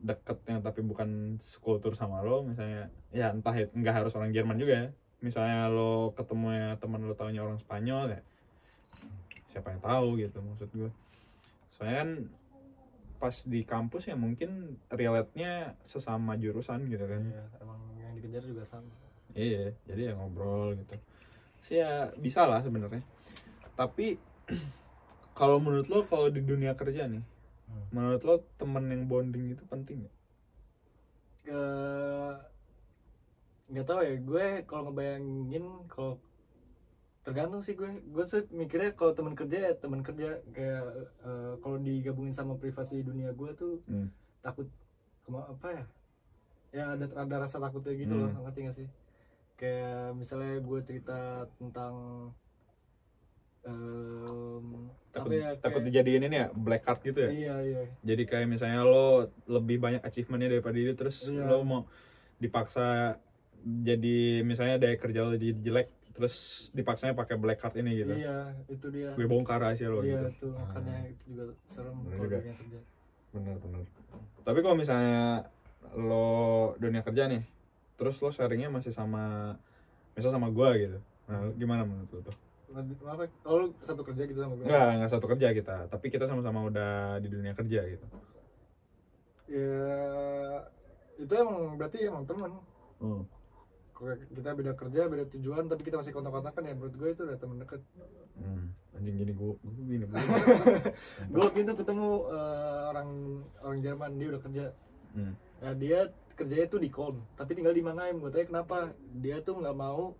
deket 0.00 0.38
yang 0.48 0.64
tapi 0.64 0.80
bukan 0.80 1.36
sekultur 1.42 1.92
sama 1.92 2.24
lo 2.24 2.40
misalnya 2.40 2.88
ya 3.12 3.34
entah 3.34 3.52
ya 3.52 3.68
nggak 3.68 3.94
harus 4.04 4.12
orang 4.16 4.32
Jerman 4.32 4.56
juga 4.56 4.74
ya. 4.74 4.88
Misalnya 5.20 5.68
lo 5.68 6.16
ketemu 6.16 6.46
ya 6.56 6.68
teman 6.80 7.04
lo 7.04 7.12
taunya 7.12 7.44
orang 7.44 7.60
Spanyol 7.60 8.16
ya 8.16 8.20
siapa 9.50 9.74
yang 9.74 9.82
tahu 9.82 10.08
gitu 10.22 10.38
maksud 10.38 10.70
gue 10.70 10.90
soalnya 11.74 11.96
kan 12.06 12.10
pas 13.20 13.36
di 13.44 13.60
kampus 13.68 14.08
ya 14.08 14.16
mungkin 14.16 14.80
relate-nya 14.88 15.76
sesama 15.84 16.40
jurusan 16.40 16.88
gitu 16.88 17.04
kan. 17.04 17.20
Iya, 17.20 17.44
emang 17.60 17.80
yang 18.00 18.12
dikejar 18.16 18.42
juga 18.48 18.64
sama. 18.64 18.88
Iya 19.36 19.76
jadi 19.84 20.02
ya 20.10 20.12
ngobrol 20.16 20.72
gitu. 20.80 20.96
Sih 21.60 21.84
ya 21.84 22.08
bisa 22.16 22.48
lah 22.48 22.64
sebenarnya. 22.64 23.04
Tapi 23.76 24.16
kalau 25.40 25.58
menurut 25.64 25.86
lo 25.92 25.98
kalau 26.10 26.26
di 26.36 26.40
dunia 26.50 26.72
kerja 26.80 27.02
nih 27.12 27.24
Hmm. 27.70 27.86
menurut 27.94 28.22
lo 28.28 28.34
temen 28.60 28.84
yang 28.92 29.02
bonding 29.10 29.46
itu 29.54 29.64
penting 29.72 29.98
nggak? 30.04 30.14
ke 31.44 31.60
nggak 33.70 33.86
tahu 33.88 34.00
ya 34.08 34.14
gue 34.28 34.46
kalau 34.68 34.82
ngebayangin 34.90 35.64
kalau 35.92 36.14
tergantung 37.24 37.62
sih 37.66 37.74
gue 37.80 38.00
gue 38.14 38.24
tuh 38.32 38.42
mikirnya 38.60 38.90
kalau 38.98 39.12
teman 39.12 39.34
kerja 39.36 39.58
ya 39.68 39.72
teman 39.82 40.00
kerja 40.00 40.40
kayak 40.56 40.84
eh, 41.28 41.52
kalau 41.62 41.76
digabungin 41.86 42.34
sama 42.34 42.56
privasi 42.56 43.04
dunia 43.04 43.30
gue 43.40 43.50
tuh 43.60 43.72
Hmm. 43.86 44.08
takut 44.44 44.66
kema 45.26 45.42
apa 45.52 45.68
ya 45.78 45.84
ya 46.76 46.84
ada 46.96 47.06
ada 47.22 47.36
rasa 47.44 47.58
takutnya 47.64 47.94
gitu 48.02 48.14
loh 48.16 48.30
Hmm. 48.32 48.42
ngerti 48.46 48.60
gak 48.68 48.76
sih 48.80 48.88
kayak 49.60 50.16
misalnya 50.20 50.54
gue 50.68 50.80
cerita 50.88 51.18
tentang 51.60 51.94
apa 53.62 54.88
takut 55.10 55.30
ya 55.32 55.48
takut 55.56 55.82
kayak- 55.82 55.86
dijadiin 55.90 56.22
ini 56.24 56.36
ya 56.36 56.48
black 56.50 56.82
card 56.82 57.00
gitu 57.02 57.18
ya? 57.20 57.30
Iya 57.30 57.54
iya. 57.62 57.80
Jadi 58.00 58.22
kayak 58.24 58.46
misalnya 58.46 58.80
lo 58.82 59.08
lebih 59.44 59.76
banyak 59.76 60.00
achievementnya 60.00 60.48
daripada 60.50 60.76
dia 60.76 60.94
terus 60.94 61.26
Iya. 61.26 61.44
lo 61.44 61.58
mau 61.60 61.80
dipaksa 62.36 63.18
jadi 63.60 64.16
misalnya 64.40 64.78
daya 64.78 64.96
kerja 64.96 65.20
lo 65.20 65.34
jadi 65.34 65.52
jelek 65.56 65.88
terus 66.10 66.34
dipaksanya 66.70 67.12
pakai 67.12 67.36
black 67.36 67.58
card 67.58 67.76
ini 67.76 67.96
gitu. 67.96 68.12
Iya 68.12 68.54
itu 68.66 68.86
dia. 68.88 69.10
Gue 69.12 69.26
bongkar 69.26 69.58
rahasia 69.58 69.88
lo 69.88 70.00
iya 70.00 70.30
gitu. 70.30 70.46
tuh 70.46 70.52
makanya 70.54 70.96
itu 71.06 71.22
juga 71.28 71.44
serem 71.66 71.96
Bener 71.98 72.10
kalau 72.10 72.24
juga. 72.24 72.36
dunia 72.38 72.54
kerja. 72.56 72.78
Bener 73.30 73.56
bener. 73.58 73.82
Tapi 74.40 74.58
kalau 74.60 74.76
misalnya 74.76 75.24
lo 75.92 76.28
dunia 76.76 77.02
kerja 77.02 77.26
nih 77.26 77.42
terus 77.94 78.16
lo 78.16 78.30
sharingnya 78.30 78.68
masih 78.68 78.90
sama 78.90 79.54
misal 80.12 80.30
sama 80.30 80.48
gue 80.48 80.70
gitu. 80.78 80.98
Nah 81.26 81.50
gimana 81.52 81.82
menurut 81.82 82.08
lo 82.10 82.20
tuh 82.22 82.36
oh 83.44 83.74
satu 83.82 84.02
kerja 84.06 84.22
gitu 84.30 84.38
sama 84.38 84.54
gue 84.54 84.64
Enggak, 84.66 84.88
enggak 84.94 85.10
satu 85.10 85.26
kerja 85.26 85.46
kita. 85.50 85.76
Tapi 85.90 86.06
kita 86.06 86.24
sama-sama 86.30 86.70
udah 86.70 87.18
di 87.18 87.28
dunia 87.28 87.52
kerja 87.54 87.80
gitu. 87.82 88.06
Ya 89.50 89.90
itu 91.18 91.32
emang 91.34 91.74
berarti 91.76 92.06
emang 92.06 92.24
temen. 92.24 92.50
Hmm. 93.02 93.22
Kita 94.32 94.56
beda 94.56 94.72
kerja 94.78 95.10
beda 95.12 95.24
tujuan 95.36 95.68
tapi 95.68 95.84
kita 95.84 96.00
masih 96.00 96.14
kontak-kontakan 96.16 96.64
ya 96.64 96.72
menurut 96.72 96.94
gue 96.96 97.08
itu 97.12 97.22
udah 97.26 97.36
temen 97.36 97.58
deket. 97.60 97.82
Hmm. 98.40 98.72
anjing 98.96 99.16
gini 99.18 99.32
gue 99.34 99.52
gini. 99.84 100.04
Gua. 100.08 100.18
gue 101.34 101.42
waktu 101.42 101.60
itu 101.66 101.72
ketemu 101.76 102.08
eh, 102.32 102.80
orang 102.94 103.10
orang 103.60 103.78
Jerman 103.82 104.10
dia 104.16 104.28
udah 104.30 104.42
kerja. 104.42 104.66
Hmm. 105.10 105.34
nah 105.58 105.74
dia 105.74 106.06
kerjanya 106.38 106.70
tuh 106.70 106.78
di 106.78 106.86
Kolm 106.86 107.18
tapi 107.34 107.58
tinggal 107.58 107.74
di 107.74 107.82
Mannheim. 107.82 108.22
Gue 108.22 108.30
tanya 108.30 108.46
kenapa? 108.48 108.94
Dia 109.18 109.42
tuh 109.42 109.58
nggak 109.58 109.76
mau 109.76 110.14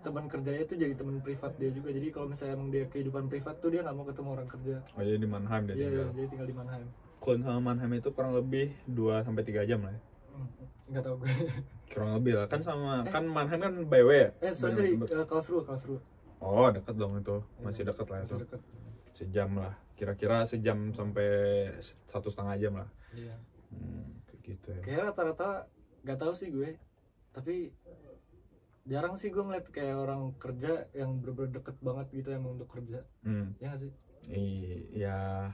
teman 0.00 0.24
kerjanya 0.26 0.64
tuh 0.64 0.76
jadi 0.76 0.92
teman 0.92 1.16
privat 1.18 1.52
dia 1.54 1.70
juga 1.70 1.88
jadi 1.88 2.06
kalau 2.08 2.28
misalnya 2.28 2.54
emang 2.54 2.68
dia 2.68 2.84
kehidupan 2.84 3.24
privat 3.26 3.56
tuh 3.56 3.68
dia 3.68 3.80
nggak 3.80 3.94
mau 3.94 4.04
ketemu 4.04 4.28
orang 4.30 4.48
kerja 4.48 4.76
Oh 4.92 5.00
jadi 5.00 5.16
di 5.16 5.24
Mannheim 5.24 5.62
dia 5.64 5.74
iya 5.74 5.80
iya 5.80 5.88
tinggal. 5.88 6.08
jadi 6.12 6.26
tinggal 6.28 6.46
di 6.46 6.54
Mannheim 6.54 6.86
Kulon 7.16 7.40
sama 7.40 7.60
Mannheim 7.62 7.92
itu 7.94 8.10
kurang 8.10 8.32
lebih 8.32 8.66
2 8.84 9.24
sampai 9.24 9.42
3 9.42 9.64
jam 9.64 9.80
lah 9.80 9.96
ya. 9.96 10.00
Hmm, 10.28 10.48
nggak 10.86 11.02
tahu 11.02 11.14
gue 11.18 11.28
Kurang 11.94 12.10
lebih 12.14 12.32
lah. 12.34 12.46
Kan 12.46 12.60
sama 12.60 13.00
kan 13.06 13.24
Mannheim 13.24 13.60
kan 13.62 13.74
by 13.86 14.02
way 14.02 14.20
ya. 14.20 14.30
eh 14.42 14.52
sorry 14.52 14.72
sorry 14.74 14.90
uh, 14.92 15.24
Karlsruhe 15.24 15.62
Karlsruhe 15.62 16.00
Oh, 16.36 16.68
deket 16.68 16.92
dong 16.94 17.16
itu. 17.16 17.40
Masih 17.58 17.82
deket 17.82 18.04
lah 18.04 18.18
itu. 18.20 18.24
masih 18.28 18.44
deket 18.44 18.60
Sejam 19.14 19.50
lah. 19.56 19.72
Kira-kira 19.94 20.44
sejam 20.44 20.92
sampai 20.92 21.28
satu 22.04 22.28
setengah 22.28 22.54
jam 22.58 22.74
lah. 22.76 22.88
iya 23.10 23.32
Hmm, 23.70 24.20
kayak 24.28 24.40
gitu 24.44 24.68
ya. 24.68 24.80
kayak 24.82 25.00
rata-rata 25.08 25.48
nggak 26.04 26.18
tahu 26.20 26.30
sih 26.30 26.46
gue 26.46 26.76
tapi 27.32 27.72
jarang 28.84 29.14
sih 29.14 29.28
gue 29.28 29.40
ngeliat 29.40 29.66
kayak 29.68 29.96
orang 29.96 30.36
kerja 30.36 30.84
yang 30.92 31.16
bener-bener 31.16 31.56
deket 31.56 31.76
banget 31.78 32.06
gitu 32.12 32.28
emang 32.30 32.54
untuk 32.54 32.68
kerja 32.68 33.00
Hmm. 33.20 33.56
ya 33.56 33.68
nggak 33.68 33.80
sih 33.82 33.92
Iya. 34.24 35.52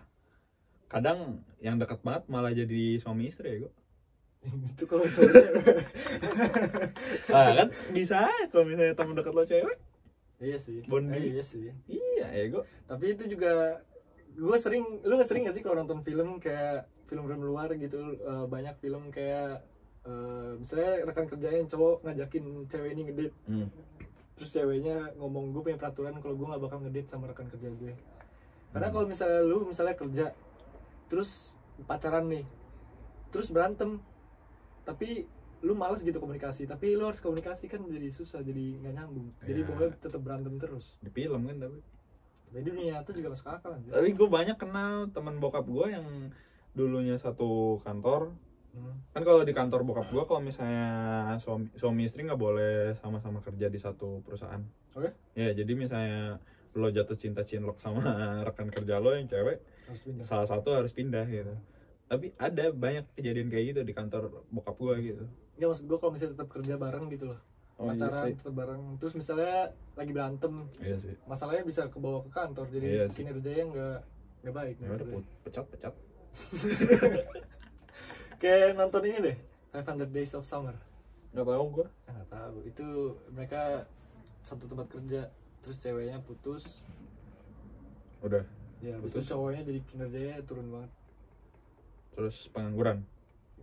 Kadang 0.87 1.19
yang 1.59 1.75
deket 1.77 1.99
banget 2.01 2.27
malah 2.27 2.51
jadi 2.51 2.99
suami 2.99 3.27
istri 3.27 3.47
ya, 3.49 3.59
gue. 3.61 3.73
itu 4.71 4.85
kalau 4.85 5.03
cewek 5.05 5.35
Ah, 7.31 7.51
kan 7.53 7.69
bisa 7.91 8.25
kalau 8.49 8.65
misalnya 8.65 8.95
temen 8.95 9.15
deket 9.15 9.33
lo 9.33 9.45
cewek. 9.45 9.79
iya 10.39 10.57
sih 10.57 10.81
Bonding. 10.85 11.21
Eh, 11.21 11.31
iya 11.33 11.43
sih 11.43 11.69
Iya, 11.85 12.27
ya 12.27 12.45
gue. 12.49 12.65
tapi 12.87 13.05
itu 13.11 13.29
juga 13.29 13.83
gue 14.31 14.57
sering 14.57 15.03
lu 15.03 15.13
nggak 15.13 15.29
sering 15.29 15.43
gak 15.45 15.53
sih 15.53 15.61
kalau 15.61 15.77
nonton 15.77 16.01
film 16.01 16.39
kayak 16.39 16.87
film-film 17.05 17.43
luar 17.43 17.75
gitu 17.75 17.99
eh, 18.17 18.47
banyak 18.47 18.79
film 18.79 19.11
kayak 19.11 19.67
eh, 20.03 20.53
misalnya 20.57 21.05
rekan 21.05 21.27
kerjanya 21.27 21.59
yang 21.59 21.69
cowok 21.69 21.97
ngajakin 22.03 22.45
cewek 22.67 22.91
ini 22.91 23.03
ngedate 23.05 23.37
Hmm. 23.45 23.69
terus 24.35 24.51
ceweknya 24.51 24.97
ngomong 25.15 25.51
gue 25.51 25.63
punya 25.63 25.77
peraturan 25.77 26.17
kalau 26.17 26.35
gue 26.35 26.47
nggak 26.47 26.63
bakal 26.63 26.79
ngedate 26.81 27.09
sama 27.09 27.27
rekan 27.27 27.49
kerja 27.49 27.69
gue 27.71 27.93
karena 28.71 28.87
Hmm. 28.87 28.95
kalau 28.95 29.07
misalnya 29.07 29.41
lu 29.41 29.57
misalnya 29.63 29.95
kerja 29.95 30.27
terus 31.07 31.53
pacaran 31.83 32.27
nih 32.27 32.45
terus 33.29 33.49
berantem 33.49 34.01
tapi 34.83 35.29
lu 35.61 35.77
males 35.77 36.01
gitu 36.01 36.17
komunikasi 36.17 36.65
tapi 36.65 36.97
lu 36.97 37.05
harus 37.05 37.21
komunikasi 37.21 37.69
kan 37.69 37.85
jadi 37.85 38.09
susah 38.09 38.41
jadi 38.41 38.81
nggak 38.81 38.95
nyambung 38.95 39.29
jadi 39.41 39.61
Ya. 39.61 39.67
pokoknya 39.67 39.93
tetap 39.99 40.21
berantem 40.21 40.57
terus 40.57 40.97
Di 40.99 41.11
film 41.11 41.45
kan 41.45 41.57
tapi. 41.59 41.79
jadi 42.51 42.65
dunia 42.65 42.85
nyata 42.97 43.11
juga 43.13 43.29
masuk 43.29 43.47
akal 43.47 43.71
anjir. 43.71 43.93
Tapi 43.93 44.11
gue 44.11 44.27
banyak 44.27 44.57
kenal 44.57 45.07
teman 45.09 45.39
bokap 45.39 45.63
gue 45.63 45.87
yang 45.89 46.07
dulunya 46.73 47.15
satu 47.15 47.79
kantor. 47.81 48.35
Hmm. 48.71 48.95
Kan 49.11 49.23
kalau 49.27 49.43
di 49.43 49.51
kantor 49.51 49.83
bokap 49.83 50.07
gue 50.09 50.23
kalau 50.25 50.39
misalnya 50.39 50.87
suami, 51.43 51.67
suami 51.75 52.07
istri 52.07 52.23
nggak 52.23 52.39
boleh 52.39 52.95
sama-sama 53.03 53.43
kerja 53.43 53.67
di 53.67 53.79
satu 53.83 54.23
perusahaan. 54.23 54.63
Oke. 54.95 55.11
Ya 55.35 55.51
jadi 55.51 55.73
misalnya 55.75 56.39
lo 56.79 56.87
jatuh 56.87 57.19
cinta 57.19 57.43
cinlok 57.43 57.83
sama 57.83 57.99
rekan 58.47 58.71
kerja 58.71 59.03
lo 59.03 59.11
yang 59.19 59.27
cewek, 59.27 59.59
harus 59.91 60.03
pindah. 60.07 60.23
salah 60.23 60.47
satu 60.47 60.71
harus 60.71 60.95
pindah 60.95 61.27
gitu. 61.27 61.51
tapi 62.11 62.35
ada 62.43 62.75
banyak 62.75 63.07
kejadian 63.15 63.47
kayak 63.51 63.65
gitu 63.71 63.81
di 63.87 63.95
kantor 63.95 64.43
bokap 64.51 64.75
gua 64.79 64.99
gitu. 64.99 65.27
Ya 65.59 65.67
maksud 65.71 65.87
gue 65.87 65.99
kalau 65.99 66.11
misalnya 66.15 66.39
tetap 66.39 66.51
kerja 66.51 66.75
bareng 66.75 67.07
gitu 67.11 67.31
loh. 67.31 67.39
Oh 67.79 67.87
iya 67.91 67.95
pacaran 67.95 68.27
sih. 68.27 68.35
tetap 68.39 68.55
bareng. 68.55 68.83
Terus 68.99 69.15
misalnya 69.15 69.71
lagi 69.95 70.11
berantem 70.15 70.55
iya 70.83 70.97
sih. 70.99 71.15
masalahnya 71.27 71.63
bisa 71.63 71.87
kebawa 71.87 72.23
ke 72.27 72.31
kantor 72.35 72.67
jadi 72.71 72.87
Iya 72.87 73.05
kinerjanya 73.11 73.65
nggak 73.71 73.99
nggak 74.41 74.55
baik 74.57 74.77
ya 74.81 74.89
pecat 75.47 75.65
pecat 75.71 75.95
kayak 78.41 78.75
nonton 78.75 79.05
ini 79.05 79.19
deh. 79.23 79.37
500 79.71 80.11
Days 80.11 80.33
of 80.35 80.43
Summer. 80.43 80.75
Nggak 81.31 81.47
tahu 81.47 81.65
gua? 81.71 81.87
Ah, 82.09 82.13
nggak 82.17 82.31
tahu. 82.33 82.57
Itu 82.67 82.87
mereka 83.31 83.87
satu 84.43 84.67
tempat 84.67 84.89
kerja 84.91 85.29
terus 85.61 85.77
ceweknya 85.79 86.19
putus. 86.25 86.65
Udah. 88.21 88.43
Ya 88.81 88.97
itu 88.97 89.13
Putus. 89.13 89.29
cowoknya 89.29 89.63
jadi 89.63 89.81
kinerjanya 89.87 90.37
turun 90.49 90.67
banget. 90.73 90.91
Terus 92.17 92.37
pengangguran? 92.51 93.05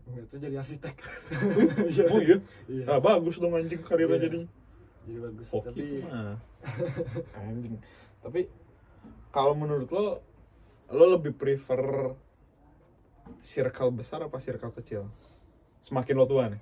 Terus 0.08 0.40
jadi 0.40 0.56
arsitek. 0.62 0.96
Oh 2.14 2.22
iya? 2.22 2.38
Iya. 2.70 2.86
Ah 2.88 3.00
bagus 3.02 3.42
dong 3.42 3.58
anjing 3.58 3.82
karirnya 3.84 4.16
Iya. 4.16 4.24
jadinya. 4.30 4.50
Jadi 5.04 5.18
bagus 5.20 5.48
Hoki 5.52 5.66
tapi 5.66 5.82
itu 5.82 5.96
mah. 6.06 6.38
Anjing. 7.44 7.76
Tapi 8.22 8.42
kalau 9.30 9.54
menurut 9.58 9.90
lo 9.90 10.06
lo 10.88 11.06
lebih 11.20 11.36
prefer 11.36 12.14
circle 13.42 13.92
besar 13.92 14.20
apa 14.22 14.38
circle 14.40 14.72
kecil? 14.74 15.08
Semakin 15.82 16.16
lo 16.18 16.26
tua 16.26 16.52
nih? 16.52 16.62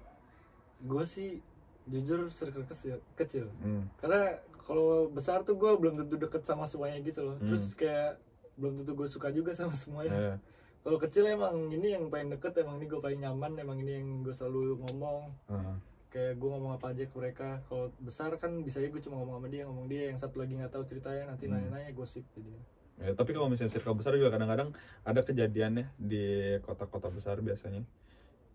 Gue 0.81 1.03
sih 1.03 1.39
jujur 1.85 2.33
circle 2.33 2.65
kecil 2.65 2.97
kecil. 3.13 3.45
Hmm. 3.61 3.85
karena 4.01 4.41
kalau 4.57 5.05
besar 5.05 5.45
tuh 5.45 5.53
gue 5.53 5.69
belum 5.77 6.01
tentu 6.01 6.17
deket 6.17 6.41
sama 6.41 6.65
semuanya 6.65 6.97
gitu 7.01 7.21
loh. 7.21 7.37
Hmm. 7.37 7.45
terus 7.45 7.77
kayak 7.77 8.17
belum 8.57 8.81
tentu 8.81 8.91
gue 8.97 9.07
suka 9.07 9.29
juga 9.29 9.53
sama 9.53 9.73
semuanya. 9.75 10.33
Eh, 10.33 10.37
kalau 10.81 10.97
kecil 10.97 11.25
emang 11.25 11.69
ini 11.69 11.93
yang 11.93 12.09
paling 12.09 12.33
deket 12.33 12.57
emang 12.61 12.81
ini 12.81 12.85
gue 12.89 12.97
paling 12.97 13.21
nyaman 13.21 13.53
emang 13.57 13.77
ini 13.81 14.01
yang 14.01 14.07
gue 14.25 14.33
selalu 14.33 14.81
ngomong. 14.85 15.29
Eh. 15.53 15.77
kayak 16.15 16.39
gue 16.39 16.47
ngomong 16.47 16.79
apa 16.79 16.95
aja 16.95 17.03
ke 17.03 17.15
mereka. 17.19 17.59
Kalau 17.67 17.91
besar 17.99 18.31
kan 18.39 18.63
bisa 18.63 18.79
aja 18.79 18.87
gue 18.87 19.03
cuma 19.03 19.19
ngomong 19.19 19.35
sama 19.43 19.47
dia 19.51 19.67
ngomong 19.67 19.85
dia. 19.91 20.07
Yang 20.07 20.23
satu 20.23 20.39
lagi 20.39 20.55
nggak 20.55 20.71
tahu 20.71 20.83
ceritanya 20.87 21.35
nanti 21.35 21.45
Hmm. 21.45 21.59
nanya-nanya 21.59 21.91
gosip 21.91 22.23
jadi 22.31 22.55
Ya, 22.95 23.11
tapi 23.11 23.35
kalau 23.35 23.51
misalnya 23.51 23.75
circle 23.75 23.99
besar 23.99 24.15
juga 24.15 24.31
kadang-kadang 24.31 24.71
ada 25.03 25.19
kejadiannya 25.19 25.91
di 25.99 26.55
kota-kota 26.63 27.11
besar 27.11 27.43
biasanya. 27.43 27.83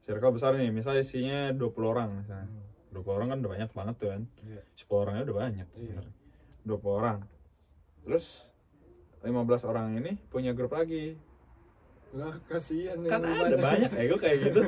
Circle 0.09 0.32
besar 0.32 0.56
nih 0.56 0.73
misalnya 0.73 1.04
isinya 1.04 1.52
20 1.52 1.92
orang 1.92 2.25
misalnya. 2.25 2.49
20 2.90 3.16
orang 3.20 3.28
kan 3.30 3.38
udah 3.44 3.50
banyak 3.52 3.70
banget 3.76 3.94
tuh 4.00 4.09
kan. 4.16 4.23
Iya. 4.42 4.61
10 4.80 4.97
orangnya 5.04 5.23
udah 5.28 5.37
banyak 5.37 5.66
Iya. 5.76 5.76
sebenarnya. 5.76 6.14
20 6.64 6.94
orang. 6.97 7.18
Terus 8.00 8.26
15 9.20 9.62
orang 9.68 9.87
ini 10.00 10.12
punya 10.32 10.56
grup 10.56 10.73
lagi. 10.73 11.20
Lah 12.16 12.35
kasihan 12.49 12.99
kan 13.06 13.23
ada 13.23 13.54
banyak 13.61 13.92
ego 13.94 14.16
kayak 14.18 14.50
gitu. 14.50 14.61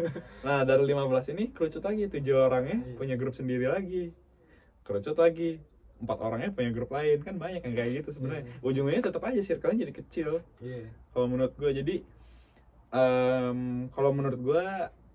Nah 0.46 0.62
dari 0.62 0.84
15 0.84 1.32
ini 1.32 1.48
kerucut 1.50 1.82
lagi 1.82 2.12
tujuh 2.12 2.36
orangnya 2.38 2.78
Iya. 2.84 2.94
punya 3.00 3.14
grup 3.16 3.32
sendiri 3.34 3.66
lagi. 3.72 4.12
Kerucut 4.84 5.16
lagi 5.16 5.58
empat 6.02 6.18
orangnya 6.18 6.50
punya 6.50 6.70
grup 6.74 6.90
lain 6.90 7.22
kan 7.22 7.38
banyak 7.38 7.62
yang 7.62 7.74
kayak 7.78 7.90
gitu 8.02 8.08
sebenarnya. 8.18 8.44
Iya 8.44 8.54
ujungnya 8.66 9.00
tetap 9.06 9.22
aja 9.22 9.40
circle-nya 9.40 9.78
jadi 9.86 9.94
kecil 9.94 10.30
iya. 10.58 10.90
kalau 11.14 11.26
menurut 11.30 11.54
gue 11.54 11.70
jadi 11.70 11.94
em, 12.90 13.88
kalau 13.94 14.10
menurut 14.10 14.40
gue 14.42 14.64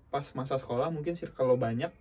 pas 0.08 0.26
masa 0.32 0.56
sekolah 0.56 0.88
mungkin 0.88 1.12
circle 1.12 1.52
lo 1.52 1.56
banyak 1.60 1.92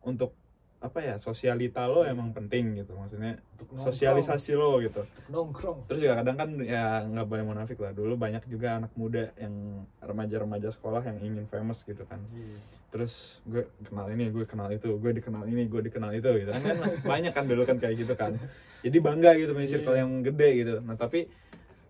untuk 0.00 0.32
apa 0.78 1.02
ya 1.02 1.18
sosialita 1.18 1.90
lo 1.90 2.06
emang 2.06 2.30
penting 2.30 2.78
gitu. 2.78 2.94
Maksudnya 2.94 3.42
nongkrong, 3.58 3.82
sosialisasi 3.82 4.54
lo 4.54 4.78
gitu. 4.78 5.02
Nongkrong. 5.26 5.90
Terus 5.90 6.00
juga 6.06 6.22
kadang 6.22 6.36
kan 6.38 6.50
ya 6.62 7.02
nggak 7.02 7.26
boleh 7.26 7.44
munafik 7.44 7.82
lah. 7.82 7.90
Dulu 7.90 8.14
banyak 8.14 8.46
juga 8.46 8.78
anak 8.78 8.94
muda 8.94 9.34
yang 9.42 9.82
remaja-remaja 9.98 10.70
sekolah 10.70 11.02
yang 11.02 11.18
ingin 11.18 11.50
famous 11.50 11.82
gitu 11.82 12.06
kan. 12.06 12.22
Iya. 12.30 12.62
Terus 12.94 13.42
gue 13.42 13.66
kenal 13.84 14.06
ini 14.14 14.30
gue 14.30 14.46
kenal 14.46 14.70
itu 14.70 14.88
gue 14.94 15.12
dikenal 15.18 15.50
ini 15.50 15.66
gue 15.66 15.82
dikenal 15.90 16.14
itu 16.14 16.30
gitu 16.46 16.50
kan, 16.54 16.62
masih 16.62 17.02
banyak 17.12 17.32
kan 17.34 17.44
dulu 17.50 17.66
kan 17.66 17.76
kayak 17.82 17.98
gitu 17.98 18.14
kan. 18.14 18.38
Jadi 18.86 18.96
bangga 19.02 19.34
gitu 19.34 19.50
punya 19.58 19.68
circle 19.68 19.98
Iya. 19.98 20.02
yang 20.06 20.12
gede 20.22 20.48
gitu. 20.62 20.72
Nah 20.78 20.94
tapi 20.94 21.26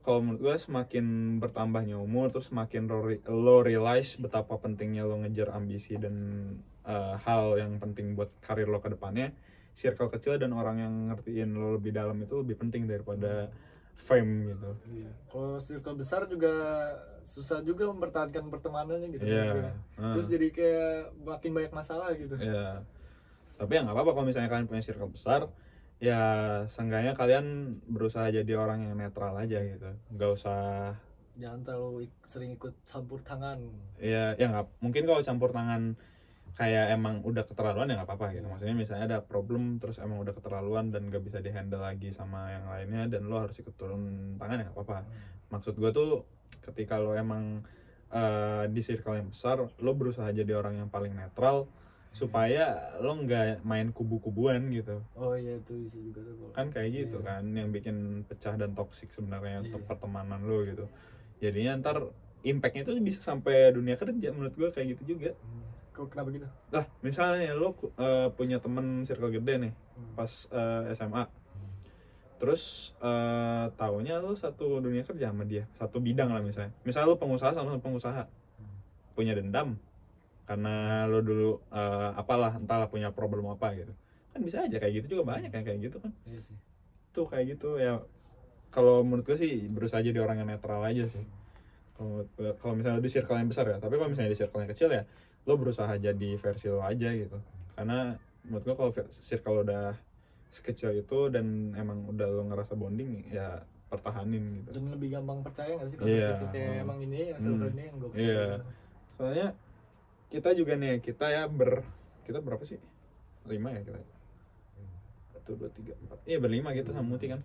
kalau 0.01 0.25
menurut 0.25 0.41
gue 0.41 0.57
semakin 0.57 1.37
bertambahnya 1.37 2.01
umur 2.01 2.33
terus 2.33 2.49
semakin 2.49 2.89
lo 3.29 3.61
realize 3.61 4.17
betapa 4.17 4.57
pentingnya 4.57 5.05
lo 5.05 5.21
ngejar 5.21 5.53
ambisi 5.53 6.01
dan 6.01 6.17
eh, 6.88 7.14
hal 7.20 7.61
yang 7.61 7.77
penting 7.77 8.16
buat 8.16 8.33
karir 8.40 8.66
lo 8.66 8.81
ke 8.81 8.88
depannya 8.88 9.31
circle 9.77 10.11
kecil 10.11 10.40
dan 10.40 10.51
orang 10.51 10.77
yang 10.81 10.94
ngertiin 11.12 11.55
lo 11.55 11.77
lebih 11.79 11.94
dalam 11.94 12.18
itu 12.18 12.40
lebih 12.42 12.59
penting 12.59 12.88
daripada 12.88 13.53
fame 13.94 14.57
gitu 14.57 14.70
Iya. 14.90 15.11
Kalau 15.29 15.61
circle 15.61 15.96
besar 16.01 16.24
juga 16.27 16.55
susah 17.22 17.61
juga 17.61 17.85
mempertahankan 17.92 18.48
pertemanannya 18.48 19.09
gitu. 19.12 19.24
Iya. 19.29 19.42
menurut 19.44 19.55
gue. 19.55 19.72
Ah. 20.01 20.12
Terus 20.16 20.27
jadi 20.33 20.46
kayak 20.48 20.96
makin 21.29 21.51
banyak 21.53 21.72
masalah 21.77 22.09
gitu. 22.16 22.35
Ya, 22.40 22.81
tapi 23.61 23.77
ya 23.77 23.85
nggak 23.85 23.92
apa-apa 23.92 24.11
kalau 24.16 24.27
misalnya 24.27 24.48
kalian 24.48 24.64
punya 24.64 24.81
circle 24.81 25.12
besar, 25.12 25.53
ya 26.01 26.22
seenggaknya 26.72 27.12
kalian 27.12 27.77
berusaha 27.85 28.33
jadi 28.33 28.53
orang 28.57 28.88
yang 28.88 28.96
netral 28.96 29.37
aja 29.37 29.61
gitu, 29.61 29.92
nggak 30.16 30.31
usah, 30.33 30.94
Jangan 31.38 31.61
terlalu 31.62 32.11
sering 32.27 32.51
ikut 32.57 32.74
campur 32.83 33.22
tangan. 33.22 33.62
ya 34.03 34.35
ya 34.35 34.46
nggak 34.51 34.66
mungkin 34.83 35.07
kalau 35.07 35.22
campur 35.22 35.55
tangan 35.55 35.94
kayak 36.55 36.95
emang 36.95 37.21
udah 37.21 37.43
keterlaluan 37.43 37.89
ya 37.89 37.99
nggak 37.99 38.09
apa-apa 38.09 38.27
gitu. 38.33 38.47
Maksudnya 38.47 38.75
misalnya 38.75 39.05
ada 39.07 39.19
problem 39.21 39.77
terus 39.77 39.99
emang 39.99 40.21
udah 40.21 40.33
keterlaluan 40.33 40.89
dan 40.89 41.09
nggak 41.09 41.21
bisa 41.21 41.39
dihandle 41.39 41.81
lagi 41.81 42.11
sama 42.11 42.49
yang 42.51 42.65
lainnya 42.67 43.03
dan 43.09 43.27
lo 43.27 43.43
harus 43.43 43.57
ikut 43.57 43.75
turun 43.75 44.03
tangan 44.37 44.63
ya 44.63 44.65
nggak 44.71 44.77
apa-apa. 44.77 44.99
Maksud 45.51 45.75
gue 45.75 45.91
tuh 45.91 46.11
ketika 46.63 46.97
lo 46.97 47.13
emang 47.13 47.61
eh, 48.09 48.65
di 48.69 48.81
circle 48.81 49.17
yang 49.17 49.29
besar, 49.29 49.61
lo 49.61 49.93
berusaha 49.93 50.29
jadi 50.31 50.55
orang 50.55 50.79
yang 50.79 50.89
paling 50.89 51.13
netral 51.13 51.69
supaya 52.09 52.97
lo 52.99 53.15
nggak 53.15 53.61
main 53.63 53.93
kubu-kubuan 53.93 54.73
gitu 54.73 55.05
Oh 55.13 55.37
iya 55.37 55.61
itu 55.61 55.77
bisa 55.79 56.01
juga 56.01 56.25
tuh. 56.25 56.51
kan 56.51 56.73
kayak 56.73 56.89
gitu 56.91 57.21
Iya. 57.21 57.29
kan 57.29 57.43
yang 57.53 57.69
bikin 57.69 57.97
pecah 58.25 58.57
dan 58.57 58.73
toksik 58.73 59.13
sebenarnya 59.13 59.61
untuk 59.63 59.85
Iya. 59.85 59.87
pertemanan 59.87 60.41
lo 60.43 60.65
gitu 60.65 60.89
jadinya 61.39 61.77
ntar 61.79 62.09
impactnya 62.43 62.89
itu 62.89 62.97
bisa 63.05 63.21
sampai 63.21 63.71
dunia 63.71 63.95
kerja 63.95 64.33
menurut 64.33 64.57
gue 64.57 64.69
kayak 64.73 64.97
gitu 64.97 65.15
juga 65.15 65.37
Hmm. 65.37 65.68
Kok 65.99 66.07
kenapa 66.15 66.31
gitu? 66.31 66.47
lah 66.71 66.87
misalnya 67.03 67.51
lo 67.53 67.75
eh, 67.99 68.31
punya 68.33 68.63
temen 68.63 69.03
circle 69.03 69.35
gede 69.35 69.55
nih 69.59 69.73
Hmm. 69.99 70.15
pas 70.15 70.31
eh, 70.31 70.95
SMA 70.95 71.27
terus 72.39 72.95
eh 73.03 73.67
taunya 73.75 74.23
lo 74.23 74.31
satu 74.39 74.79
dunia 74.79 75.03
kerja 75.03 75.35
sama 75.35 75.43
dia 75.43 75.67
satu 75.75 75.99
bidang 75.99 76.31
lah 76.31 76.39
misalnya. 76.39 76.71
Misalnya 76.87 77.11
lo 77.11 77.19
pengusaha 77.19 77.51
sama 77.51 77.83
pengusaha. 77.83 78.31
Punya 79.19 79.35
dendam 79.35 79.75
karena 80.47 81.03
lo 81.11 81.19
dulu 81.19 81.59
eh, 81.75 82.11
apalah 82.15 82.55
entahlah 82.55 82.87
punya 82.87 83.11
problem 83.11 83.51
apa 83.51 83.75
gitu. 83.75 83.91
Kan 84.31 84.47
bisa 84.47 84.63
aja 84.63 84.79
kayak 84.79 85.03
gitu 85.03 85.19
juga 85.19 85.35
banyak 85.35 85.51
yang 85.51 85.65
kayak 85.67 85.79
gitu 85.83 85.99
kan. 85.99 86.15
Iya 86.31 86.39
sih. 86.39 86.55
tuh 87.11 87.27
kayak 87.27 87.59
gitu 87.59 87.83
ya 87.83 87.99
kalau 88.71 89.03
menurut 89.03 89.27
gue 89.27 89.35
sih 89.35 89.67
berusaha 89.67 89.99
jadi 89.99 90.23
orang 90.23 90.39
yang 90.39 90.55
netral 90.55 90.79
aja 90.87 91.11
sih. 91.11 91.27
Kalau 92.63 92.75
misalnya 92.79 93.03
di 93.03 93.11
circle 93.11 93.35
yang 93.35 93.51
besar 93.51 93.67
ya 93.67 93.83
tapi 93.83 93.99
kalau 93.99 94.07
misalnya 94.07 94.31
di 94.31 94.39
circle 94.39 94.63
yang 94.63 94.71
kecil 94.71 94.95
ya 94.95 95.03
lo 95.44 95.55
berusaha 95.55 95.92
jadi 95.94 96.31
versi 96.38 96.66
lo 96.68 96.81
aja 96.83 97.11
gitu. 97.12 97.38
Karena 97.77 98.16
menurut 98.42 98.62
gue 98.64 98.74
kalau 98.74 98.90
circle 99.12 99.62
udah 99.62 99.94
sekecil 100.48 100.96
itu 100.96 101.29
dan 101.29 101.77
emang 101.77 102.09
udah 102.09 102.27
lo 102.27 102.42
ngerasa 102.48 102.72
bonding 102.72 103.29
ya 103.29 103.62
pertahanin 103.88 104.64
gitu. 104.64 104.81
Dan 104.81 104.92
lebih 104.92 105.09
gampang 105.16 105.40
percaya 105.44 105.77
gak 105.77 105.88
sih 105.88 105.96
kalau 105.96 106.09
circle 106.09 106.48
kayak 106.53 106.68
Hmm. 106.72 106.85
emang 106.85 106.98
ini 107.05 107.20
Hmm. 107.33 107.40
circle 107.40 107.70
ini 107.72 107.83
yang 107.85 107.96
gue 108.01 108.11
Iya. 108.16 108.46
soalnya 109.16 109.46
kita 110.29 110.51
juga 110.53 110.72
nih 110.77 111.01
kita 111.01 111.27
ya 111.33 111.44
ber 111.48 111.83
kita 112.29 112.38
berapa 112.44 112.61
sih? 112.64 112.77
Lima 113.48 113.72
ya 113.72 113.81
kita? 113.81 114.01
Satu 115.33 115.57
dua 115.57 115.72
tiga 115.72 115.96
empat. 116.05 116.18
Iya 116.29 116.38
berlima 116.40 116.77
gitu 116.77 116.92
sama 116.92 117.16
Muti 117.16 117.33
kan. 117.33 117.40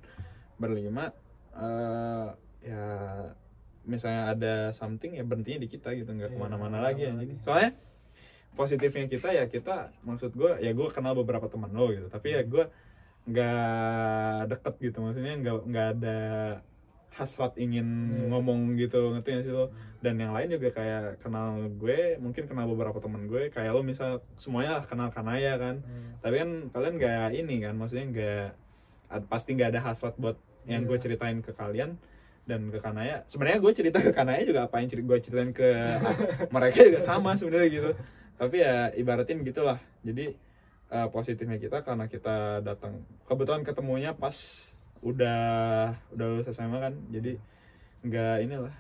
Berlima 0.60 1.16
eh 1.54 2.28
ya 2.28 2.33
misalnya 3.94 4.22
ada 4.28 4.54
something 4.72 5.14
ya 5.14 5.24
berhentinya 5.24 5.62
di 5.62 5.70
kita 5.70 5.94
gitu 5.94 6.10
nggak 6.10 6.30
Iya, 6.30 6.36
ke 6.36 6.42
mana-mana 6.42 6.78
lagi 6.82 7.06
anjing. 7.06 7.38
soalnya 7.40 7.78
positifnya 8.54 9.06
kita 9.08 9.30
ya 9.30 9.46
kita 9.46 9.76
maksud 10.02 10.34
gue 10.34 10.58
ya 10.60 10.72
gue 10.72 10.88
kenal 10.90 11.14
beberapa 11.14 11.46
teman 11.46 11.70
lo 11.70 11.90
gitu. 11.90 12.06
Tapi 12.08 12.28
ya 12.32 12.42
gue 12.44 12.66
nggak 13.24 14.50
deket 14.50 14.74
gitu 14.82 14.98
maksudnya 15.00 15.34
nggak 15.38 15.58
nggak 15.64 15.88
ada 15.98 16.18
hasrat 17.14 17.54
ingin 17.56 17.86
Iya. 18.10 18.26
ngomong 18.28 18.74
gitu 18.76 19.14
ngerti 19.14 19.30
gak 19.32 19.44
sih 19.44 19.54
lo? 19.54 19.70
Dan 20.02 20.18
yang 20.18 20.34
lain 20.34 20.50
juga 20.52 20.70
kayak 20.70 21.18
kenal 21.18 21.70
gue 21.72 22.18
mungkin 22.18 22.44
kenal 22.44 22.66
beberapa 22.68 22.98
teman 22.98 23.26
gue 23.26 23.48
kayak 23.48 23.72
lo 23.72 23.82
misal 23.82 24.18
semuanya 24.36 24.78
lah 24.78 24.84
kenal 24.84 25.10
kanaya 25.10 25.56
kan. 25.56 25.76
Hmm. 25.80 26.18
tapi 26.20 26.36
kan 26.38 26.50
kalian 26.70 26.94
nggak 26.98 27.30
ini 27.34 27.56
kan 27.60 27.74
maksudnya 27.74 28.06
nggak 28.08 28.48
pasti 29.28 29.54
nggak 29.54 29.70
ada 29.72 29.82
hasrat 29.84 30.16
buat 30.16 30.36
yang 30.66 30.84
gue 30.84 30.96
Iya. 30.96 31.04
ceritain 31.04 31.40
ke 31.40 31.52
kalian 31.52 31.96
dan 32.44 32.68
ke 32.68 32.80
kanaya. 32.80 33.24
Sebenarnya 33.28 33.60
gue 33.64 33.72
cerita 33.72 33.98
ke 34.04 34.12
kanaya 34.12 34.44
juga 34.44 34.68
apa 34.68 34.84
yang 34.84 34.92
gue 34.92 35.18
ceritain 35.24 35.52
ke 35.52 35.70
mereka 36.56 36.80
juga 36.84 37.00
sama 37.02 37.40
sebenarnya 37.40 37.68
gitu. 37.72 37.90
Tapi 38.36 38.56
ya 38.60 38.92
ibaratin 38.94 39.44
gitulah. 39.48 39.80
Jadi 40.04 40.36
eh, 40.92 41.08
positifnya 41.10 41.56
kita 41.58 41.82
karena 41.82 42.06
kita 42.12 42.60
datang. 42.60 43.04
Kebetulan 43.24 43.64
ketemunya 43.64 44.12
pas 44.12 44.36
udah 45.00 45.40
udah 46.12 46.26
lulus 46.28 46.52
SMA 46.52 46.78
kan. 46.80 46.94
Jadi 47.10 47.40
nggak 48.04 48.36
inilah. 48.44 48.76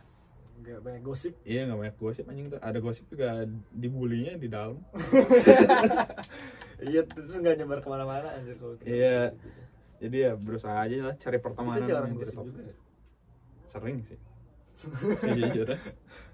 Nggak 0.63 0.79
banyak 0.83 1.01
gosip. 1.03 1.33
Iya 1.43 1.67
nggak 1.67 1.79
banyak 1.79 1.97
gosip 1.99 2.23
anjing 2.27 2.47
tuh. 2.51 2.59
Ada 2.59 2.79
gosip 2.83 3.07
juga 3.07 3.47
dibulinya 3.71 4.35
di 4.35 4.47
dalam. 4.51 4.79
Iya 6.83 7.07
terus 7.07 7.39
nggak 7.39 7.63
nyebar 7.63 7.79
ke 7.79 7.87
mana-mana 7.87 8.27
anjir 8.35 8.59
kalau 8.59 8.75
kita 8.75 8.91
Iya. 8.91 9.31
gitu. 9.31 9.47
jadi 10.03 10.17
ya 10.19 10.31
berusaha 10.35 10.75
aja 10.83 10.95
lah 10.99 11.15
cari 11.15 11.37
kita 11.39 11.45
pertemanan 11.47 11.87
jarang 11.87 12.11
gosip 12.11 12.35
juga 12.43 12.59
ya 12.59 12.75
sering 13.73 13.97
sih. 14.05 14.19
Jujur 15.41 15.65
dah. 15.73 15.81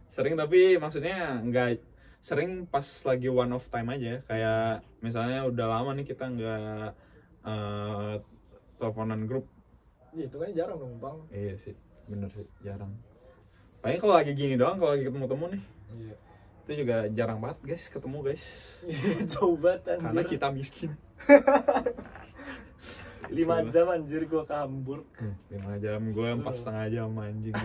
sering 0.10 0.34
tapi 0.36 0.76
maksudnya 0.82 1.40
nggak 1.46 1.80
sering 2.20 2.66
pas 2.68 2.84
lagi 3.08 3.32
one 3.32 3.56
of 3.56 3.64
time 3.72 3.88
aja. 3.96 4.20
Kayak 4.28 4.84
misalnya 5.00 5.48
udah 5.48 5.66
lama 5.80 5.96
nih 5.96 6.06
kita 6.12 6.28
nggak 6.28 6.88
eh, 7.48 8.14
teleponan 8.76 9.24
grup. 9.24 9.48
Iya, 10.12 10.26
itu 10.28 10.38
kan 10.42 10.50
jarang 10.52 10.78
dong 10.82 10.94
bang. 11.00 11.18
Iya 11.32 11.56
sih 11.56 11.76
bener 12.10 12.30
sih 12.34 12.48
jarang. 12.66 12.92
Paling 13.80 14.00
kalau 14.02 14.16
lagi 14.20 14.34
gini 14.36 14.60
doang 14.60 14.76
kalau 14.82 14.92
lagi 14.98 15.08
ketemu-temu 15.08 15.46
nih. 15.56 15.64
Iya. 15.96 16.16
Itu 16.66 16.72
juga 16.86 16.98
jarang 17.16 17.40
banget 17.40 17.58
guys 17.64 17.86
ketemu 17.88 18.18
guys. 18.26 18.46
Jauh 19.32 19.56
banget 19.56 19.82
karena 20.04 20.24
kita 20.26 20.48
miskin 20.52 20.92
lima 23.30 23.62
Itulah. 23.62 23.72
jam 23.72 23.88
anjir 23.94 24.22
gua 24.26 24.44
ke 24.44 24.56
Hamburg 24.58 25.06
lima 25.54 25.74
jam 25.78 26.02
gue 26.10 26.28
empat 26.34 26.56
setengah 26.58 26.86
jam 26.90 27.10
anjing. 27.18 27.56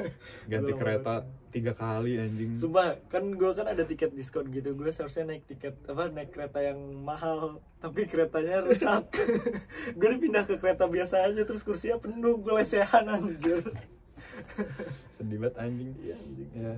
Ganti 0.50 0.72
Lama 0.72 0.80
kereta 0.80 1.14
tiga 1.52 1.72
kali 1.72 2.20
anjing. 2.20 2.52
Sumpah, 2.52 3.00
kan 3.08 3.24
gue 3.32 3.50
kan 3.56 3.64
ada 3.64 3.80
tiket 3.88 4.12
diskon 4.12 4.52
gitu 4.52 4.76
Gue 4.76 4.92
seharusnya 4.92 5.32
naik 5.32 5.48
tiket, 5.48 5.72
apa, 5.88 6.12
naik 6.12 6.36
kereta 6.36 6.60
yang 6.60 6.76
mahal 7.00 7.64
Tapi 7.80 8.04
keretanya 8.04 8.60
rusak. 8.60 9.08
Gue 9.98 10.08
dipindah 10.16 10.44
ke 10.44 10.60
kereta 10.60 10.84
biasa 10.84 11.24
aja, 11.24 11.48
terus 11.48 11.64
kursinya 11.64 11.96
penuh 11.96 12.36
Gue 12.44 12.60
lesehan 12.60 13.08
anjir. 13.08 13.64
Sedih 15.16 15.40
banget 15.40 15.56
anjing. 15.64 15.90
Iya 16.04 16.14
anjing. 16.20 16.50
Ya 16.52 16.76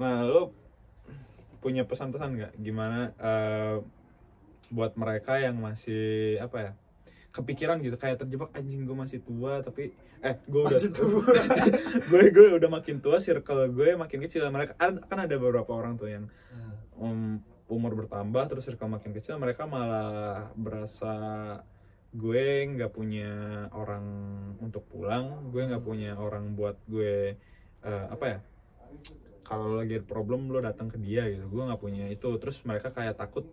nah 0.00 0.24
lo 0.24 0.56
punya 1.60 1.84
pesan-pesan 1.84 2.40
nggak? 2.40 2.52
Gimana 2.56 3.12
eh, 3.20 3.84
buat 4.72 4.96
mereka 4.96 5.36
yang 5.36 5.60
masih 5.60 6.40
apa 6.40 6.56
ya 6.56 6.72
kepikiran 7.30 7.78
gitu 7.78 7.94
kayak 7.94 8.18
terjebak 8.18 8.50
anjing 8.58 8.82
gue 8.82 8.96
masih 8.96 9.22
tua 9.22 9.62
tapi 9.62 9.94
eh 10.20 10.36
gue 10.50 10.60
udah 10.66 10.74
Masih 10.74 10.90
tua. 10.90 11.24
gue 12.10 12.22
gue 12.34 12.48
udah 12.58 12.70
makin 12.70 12.98
tua 12.98 13.22
circle 13.22 13.70
gue 13.70 13.94
makin 13.94 14.18
kecil. 14.26 14.50
Mereka 14.50 14.74
kan, 14.76 14.98
kan 15.06 15.18
ada 15.24 15.34
beberapa 15.38 15.70
orang 15.70 15.94
tuh 15.94 16.10
yang 16.10 16.24
um, 16.98 17.38
umur 17.70 17.94
bertambah 17.94 18.50
terus 18.50 18.66
circle 18.66 18.90
makin 18.90 19.14
kecil 19.14 19.38
mereka 19.38 19.64
malah 19.64 20.50
berasa 20.58 21.14
gue 22.10 22.66
nggak 22.66 22.90
punya 22.90 23.30
orang 23.70 24.02
untuk 24.58 24.82
pulang 24.90 25.54
gue 25.54 25.62
nggak 25.62 25.86
punya 25.86 26.18
orang 26.18 26.58
buat 26.58 26.74
gue 26.90 27.38
eh, 27.86 28.06
apa 28.10 28.24
ya 28.26 28.38
kalau 29.50 29.82
lagi 29.82 29.98
ada 29.98 30.06
problem 30.06 30.46
lo 30.46 30.62
datang 30.62 30.86
ke 30.86 30.94
dia 31.02 31.26
gitu. 31.26 31.42
Gue 31.50 31.66
nggak 31.66 31.82
punya 31.82 32.06
itu. 32.06 32.30
Terus 32.38 32.62
mereka 32.62 32.94
kayak 32.94 33.18
takut 33.18 33.50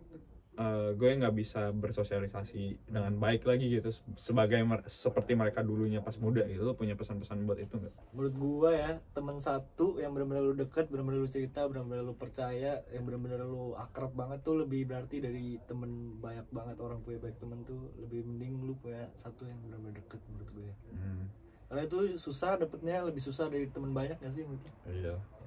eh, 0.58 0.90
gue 0.92 1.10
nggak 1.14 1.30
bisa 1.32 1.70
bersosialisasi 1.70 2.90
dengan 2.90 3.14
baik 3.14 3.46
lagi 3.46 3.70
gitu 3.70 3.88
sebagai 4.12 4.58
mer- 4.60 4.82
seperti 4.84 5.32
mereka 5.32 5.62
dulunya 5.62 6.02
pas 6.02 6.18
muda 6.18 6.42
gitu 6.44 6.62
lo 6.62 6.74
punya 6.74 6.98
pesan-pesan 6.98 7.46
buat 7.46 7.56
itu 7.56 7.78
nggak? 7.78 7.94
Menurut 8.10 8.34
gue 8.34 8.70
ya, 8.74 8.92
teman 9.14 9.38
satu 9.38 9.96
yang 9.96 10.10
benar-benar 10.10 10.42
lu 10.42 10.54
deket, 10.54 10.90
benar-benar 10.90 11.22
lu 11.22 11.30
cerita, 11.30 11.62
benar-benar 11.64 12.02
lu 12.02 12.14
percaya 12.14 12.82
Yang 12.90 13.02
benar-benar 13.06 13.46
lu 13.46 13.78
akrab 13.78 14.10
banget 14.12 14.42
tuh 14.42 14.58
lebih 14.58 14.84
berarti 14.84 15.22
dari 15.22 15.62
temen 15.64 16.18
banyak 16.18 16.50
banget 16.50 16.76
Orang 16.78 17.00
punya 17.00 17.22
banyak 17.22 17.38
temen 17.38 17.58
tuh 17.62 17.94
lebih 17.96 18.26
mending 18.26 18.66
lu 18.66 18.74
punya 18.74 19.06
satu 19.14 19.46
yang 19.46 19.62
benar-benar 19.62 19.94
deket 19.94 20.20
menurut 20.26 20.50
gue 20.52 20.70
Hmm, 20.90 21.24
Karena 21.70 21.82
itu 21.86 21.98
susah 22.18 22.56
dapetnya, 22.56 23.04
lebih 23.04 23.22
susah 23.22 23.46
dari 23.46 23.70
temen 23.70 23.94
banyak 23.94 24.18
gak 24.18 24.32
sih 24.34 24.42
lu? 24.42 24.58
iya. 24.90 25.14
Ya 25.14 25.37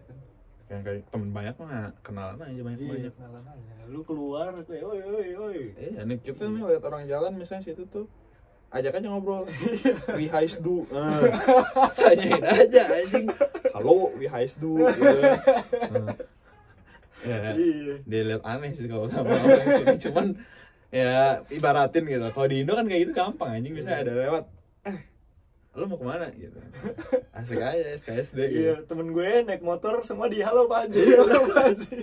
kan? 0.72 0.80
kayak 0.82 1.04
temen 1.12 1.30
banyak 1.30 1.56
mah 1.60 1.92
kenalan 2.00 2.40
aja 2.40 2.62
banyak 2.64 2.80
Iya, 2.80 2.90
banyak 2.90 3.14
kenalan 3.14 3.44
aja. 3.46 3.72
Lu 3.92 4.00
keluar, 4.02 4.56
kayak, 4.64 4.84
oi, 4.88 5.00
oi, 5.04 5.28
oi. 5.36 5.60
Iya, 5.76 6.02
nih 6.08 6.18
kita 6.24 6.48
nih 6.48 6.64
lihat 6.64 6.84
orang 6.88 7.04
jalan 7.06 7.32
misalnya 7.36 7.64
situ 7.68 7.84
tuh 7.86 8.08
ajak 8.72 8.96
aja 8.96 9.08
ngobrol. 9.12 9.44
we 10.16 10.32
hais 10.32 10.56
du. 10.58 10.88
Ah, 10.96 11.20
tanyain 11.92 12.40
aja 12.40 12.84
anjing. 12.88 13.28
Halo, 13.76 14.16
we 14.16 14.26
hais 14.26 14.56
du. 14.56 14.80
Gitu. 14.80 15.20
Ah. 15.92 16.16
Ya, 17.22 17.54
Iya. 17.54 17.96
dilihat 18.08 18.42
aneh 18.42 18.72
sih 18.72 18.88
kalau 18.88 19.12
sama 19.12 19.30
orang 19.30 19.68
sini 19.76 19.98
cuman 20.10 20.28
ya 20.90 21.44
ibaratin 21.52 22.08
gitu. 22.08 22.28
Kalau 22.32 22.48
di 22.48 22.64
Indo 22.64 22.74
kan 22.74 22.88
kayak 22.88 23.02
gitu 23.06 23.14
gampang 23.14 23.60
anjing 23.60 23.76
bisa 23.76 23.92
ada 23.92 24.16
lewat. 24.16 24.48
Lu 25.72 25.88
mau 25.88 25.96
ke 25.96 26.04
mana 26.04 26.28
gitu. 26.36 26.60
Asik 27.32 27.56
aja 27.58 27.96
SKSD 27.96 28.38
gitu. 28.44 28.60
Iya, 28.62 28.74
temen 28.84 29.08
gue 29.10 29.24
naik 29.42 29.64
motor 29.64 30.04
semua 30.04 30.28
di 30.28 30.44
halo 30.44 30.68
Pak 30.68 30.80
Haji, 30.86 31.00
halo 31.18 31.48
Pak 31.48 31.64
Haji. 31.64 31.96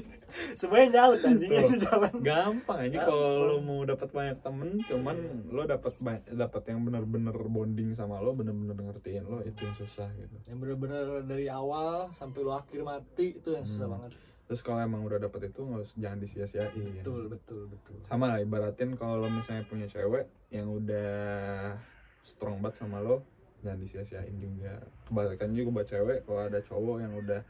Semuanya 0.56 0.86
nyaut 1.04 1.20
anjing 1.22 1.52
Tuh. 1.52 1.68
di 1.68 1.78
jalan. 1.78 2.12
gampang 2.18 2.78
aja 2.82 2.98
kalau 3.02 3.28
lo 3.46 3.56
mau 3.60 3.80
dapat 3.82 4.08
banyak 4.08 4.38
temen 4.38 4.68
cuman 4.82 5.16
lo 5.46 5.64
dapat 5.64 5.92
dapat 6.26 6.62
yang 6.66 6.80
bener-bener 6.82 7.32
bonding 7.34 7.92
sama 7.92 8.18
lo 8.18 8.32
bener-bener 8.32 8.72
ngertiin 8.74 9.24
lo 9.24 9.40
itu 9.42 9.56
yang 9.58 9.76
susah 9.78 10.08
gitu 10.14 10.32
Yang 10.46 10.58
bener-bener 10.58 11.04
dari 11.22 11.46
awal 11.46 12.08
sampai 12.10 12.40
lu 12.40 12.50
akhir 12.50 12.80
mati 12.82 13.36
itu 13.36 13.48
yang 13.50 13.64
susah 13.64 13.84
Hmm. 13.86 13.94
banget. 13.98 14.12
terus 14.44 14.60
kalau 14.60 14.80
emang 14.80 15.00
udah 15.02 15.16
dapet 15.18 15.40
itu 15.46 15.60
nggak 15.60 15.80
usah- 15.82 15.96
jangan 15.98 16.18
disia-siain 16.18 16.72
Betul, 16.98 17.28
betul, 17.28 17.62
betul. 17.66 17.96
sama 18.02 18.24
lah 18.26 18.38
ibaratin 18.38 18.96
kalau 18.96 19.16
lo 19.18 19.28
misalnya 19.28 19.60
punya 19.62 19.84
cewek 19.86 20.24
yang 20.48 20.68
udah 20.68 21.76
strong 22.22 22.56
banget 22.58 22.76
sama 22.78 22.98
lo 22.98 23.24
jangan 23.62 23.78
disia-siain 23.82 24.36
juga 24.38 24.86
kebalikan 25.10 25.50
juga 25.50 25.68
buat 25.74 25.86
cewek 25.90 26.18
kalau 26.26 26.40
ada 26.46 26.60
cowok 26.62 26.96
yang 27.02 27.12
udah 27.18 27.40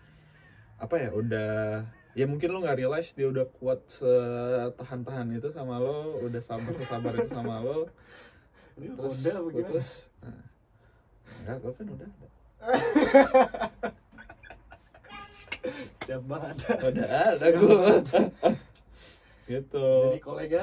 apa 0.78 0.94
ya 0.96 1.10
udah 1.12 1.84
ya 2.16 2.24
mungkin 2.24 2.48
lo 2.54 2.58
nggak 2.64 2.78
realize 2.80 3.12
dia 3.12 3.28
udah 3.28 3.44
kuat 3.60 3.78
setahan-tahan 3.86 5.28
itu 5.36 5.52
sama 5.52 5.76
lo 5.78 6.16
udah 6.24 6.40
sabar 6.40 6.74
sabar 6.86 7.12
itu 7.14 7.30
sama 7.30 7.60
lo 7.60 7.86
Ini 8.78 8.94
terus 8.94 9.10
Honda 9.10 9.30
apa 9.34 9.48
gimana? 9.50 9.54
putus 9.58 9.88
nah, 10.22 10.42
enggak 11.38 11.56
gue 11.58 11.72
kan 11.74 11.86
udah 11.92 12.08
ada. 12.08 12.28
Siap 16.08 16.22
banget. 16.24 16.56
udah 16.78 17.08
ada 17.10 17.46
gue 17.52 17.92
gitu 19.48 19.88
Jadi 20.08 20.20
kolega 20.22 20.62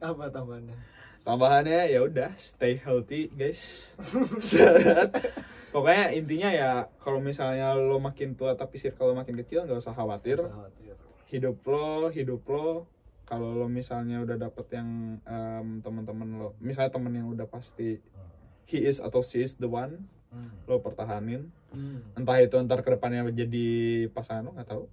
apa 0.00 0.24
tambahannya? 0.32 0.76
Tambahannya 1.20 1.86
ya 1.86 2.00
udah 2.00 2.32
stay 2.36 2.76
healthy 2.76 3.28
guys 3.30 3.92
pokoknya 5.72 6.06
intinya 6.12 6.50
ya 6.50 6.70
kalau 6.98 7.20
misalnya 7.20 7.74
lo 7.74 7.98
makin 7.98 8.34
tua 8.34 8.54
tapi 8.54 8.76
circle 8.76 9.12
lo 9.12 9.14
makin 9.14 9.38
kecil 9.38 9.64
nggak 9.64 9.78
usah 9.78 9.94
khawatir 9.94 10.36
Usah 10.36 10.50
khawatir. 10.50 10.94
hidup 11.28 11.56
lo 11.64 12.10
hidup 12.10 12.42
lo 12.46 12.88
kalau 13.22 13.54
lo 13.54 13.70
misalnya 13.70 14.18
udah 14.18 14.36
dapet 14.36 14.66
yang 14.74 14.88
em, 15.22 15.78
teman-teman 15.78 16.28
lo 16.36 16.48
misalnya 16.58 16.90
temen 16.90 17.12
yang 17.14 17.28
udah 17.28 17.46
pasti 17.46 18.02
he 18.66 18.78
is 18.82 18.98
atau 18.98 19.20
she 19.20 19.40
is 19.40 19.56
the 19.56 19.68
one 19.68 20.06
Hmm. 20.30 20.46
lo 20.70 20.78
pertahanin 20.78 21.50
Hmm. 21.74 21.98
entah 22.14 22.38
itu 22.38 22.54
ntar 22.62 22.86
ke 22.86 22.94
depannya 22.94 23.26
jadi 23.28 23.66
pasangan 24.10 24.46
lo 24.46 24.54
nggak 24.54 24.68
tahu 24.68 24.86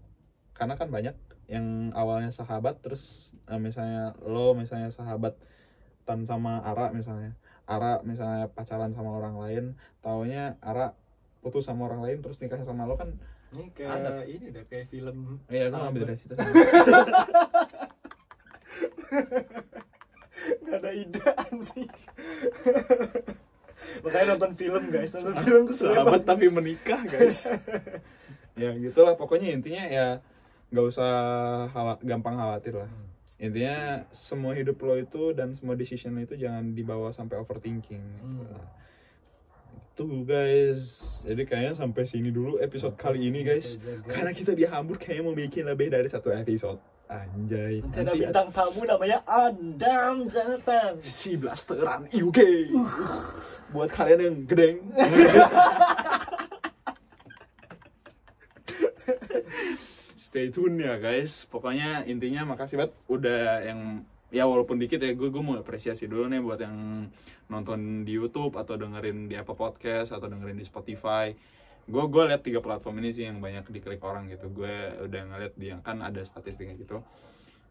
karena 0.50 0.74
kan 0.74 0.90
banyak 0.90 1.14
yang 1.46 1.94
awalnya 1.94 2.34
sahabat 2.34 2.82
terus 2.82 3.38
eh, 3.46 3.62
misalnya 3.62 4.18
lo 4.26 4.58
misalnya 4.58 4.90
sahabat 4.90 5.38
tan 6.08 6.24
sama 6.24 6.64
Ara 6.64 6.90
misalnya 6.90 7.36
Ara 7.66 8.00
misalnya 8.02 8.48
pacaran 8.48 8.96
sama 8.96 9.12
orang 9.14 9.36
lain 9.38 9.64
taunya 10.00 10.56
Ara 10.60 10.96
putus 11.40 11.68
sama 11.68 11.86
orang 11.86 12.00
lain 12.02 12.18
terus 12.20 12.40
nikah 12.40 12.58
sama 12.60 12.84
lo 12.84 12.96
kan 12.96 13.12
Ini 13.50 13.72
kayak 13.72 13.92
Ada. 13.94 14.12
ini 14.26 14.46
udah 14.50 14.64
kayak 14.66 14.88
film. 14.88 15.40
iya 15.48 15.68
gue 15.68 15.76
ngambil 15.78 16.04
dari 16.06 16.18
situ 16.18 16.34
Nggak 20.58 20.78
ada 20.78 20.92
ide 20.94 21.22
anjing. 21.34 21.90
Makanya 23.98 24.26
nonton 24.30 24.52
film 24.54 24.84
guys, 24.88 25.12
nonton 25.14 25.36
film 25.42 25.62
tuh 25.66 25.76
bagus. 25.88 26.24
tapi 26.24 26.46
menikah 26.50 27.02
guys 27.04 27.48
ya 28.62 28.74
gitulah 28.74 29.14
pokoknya 29.14 29.54
intinya 29.54 29.86
ya 29.86 30.08
nggak 30.68 30.86
usah 30.88 31.12
khawa- 31.70 32.02
gampang 32.02 32.36
khawatir 32.36 32.74
lah 32.76 32.90
intinya 33.38 34.10
semua 34.10 34.58
hidup 34.58 34.82
lo 34.82 34.98
itu 34.98 35.30
dan 35.38 35.54
semua 35.54 35.78
decision 35.78 36.18
lo 36.18 36.26
itu 36.26 36.34
jangan 36.34 36.74
dibawa 36.74 37.14
sampai 37.14 37.38
overthinking 37.38 38.02
gitu. 38.02 38.26
Hmm. 38.26 38.76
itu 39.98 40.06
guys. 40.30 40.82
Jadi 41.26 41.42
kayaknya 41.46 41.74
sampai 41.74 42.06
sini 42.06 42.30
dulu 42.30 42.62
episode 42.62 42.94
kali 42.98 43.30
ini 43.30 43.42
guys. 43.42 43.78
guys. 43.82 44.06
karena 44.06 44.32
kita 44.34 44.54
di 44.54 44.66
Hamburg 44.66 45.02
kayaknya 45.02 45.24
mau 45.26 45.34
bikin 45.34 45.66
lebih 45.66 45.90
dari 45.90 46.06
satu 46.06 46.30
episode. 46.34 46.78
Anjay. 47.08 47.80
Nanti 47.88 48.04
ada 48.04 48.14
bintang 48.14 48.50
tamu 48.52 48.84
namanya 48.84 49.24
Adam 49.24 50.28
Jonathan. 50.28 51.00
si 51.08 51.40
blasteran 51.40 52.04
UK 52.12 52.40
buat 53.72 53.88
kalian 53.92 54.20
yang 54.20 54.38
gedeng 54.44 54.78
stay 60.18 60.50
tune 60.50 60.82
ya 60.82 60.98
guys. 60.98 61.46
Pokoknya 61.48 62.04
intinya 62.10 62.44
makasih 62.44 62.82
banget 62.82 62.94
udah 63.08 63.64
yang 63.64 64.04
ya 64.28 64.44
walaupun 64.44 64.76
dikit 64.76 65.00
ya 65.00 65.16
gue 65.16 65.30
gue 65.32 65.44
mau 65.44 65.56
apresiasi 65.56 66.04
dulu 66.10 66.28
nih 66.28 66.44
buat 66.44 66.60
yang 66.60 67.08
nonton 67.48 68.04
di 68.04 68.20
YouTube 68.20 68.60
atau 68.60 68.76
dengerin 68.76 69.32
di 69.32 69.40
Apple 69.40 69.56
Podcast 69.56 70.12
atau 70.12 70.28
dengerin 70.28 70.58
di 70.60 70.66
Spotify. 70.68 71.32
Gue 71.88 72.04
gue 72.12 72.24
lihat 72.28 72.44
tiga 72.44 72.60
platform 72.60 73.00
ini 73.00 73.16
sih 73.16 73.24
yang 73.24 73.40
banyak 73.40 73.64
diklik 73.72 74.04
orang 74.04 74.28
gitu. 74.28 74.52
Gue 74.52 75.00
udah 75.08 75.22
ngeliat 75.32 75.54
dia 75.56 75.80
kan 75.80 76.04
ada 76.04 76.20
statistiknya 76.26 76.76
gitu. 76.76 77.00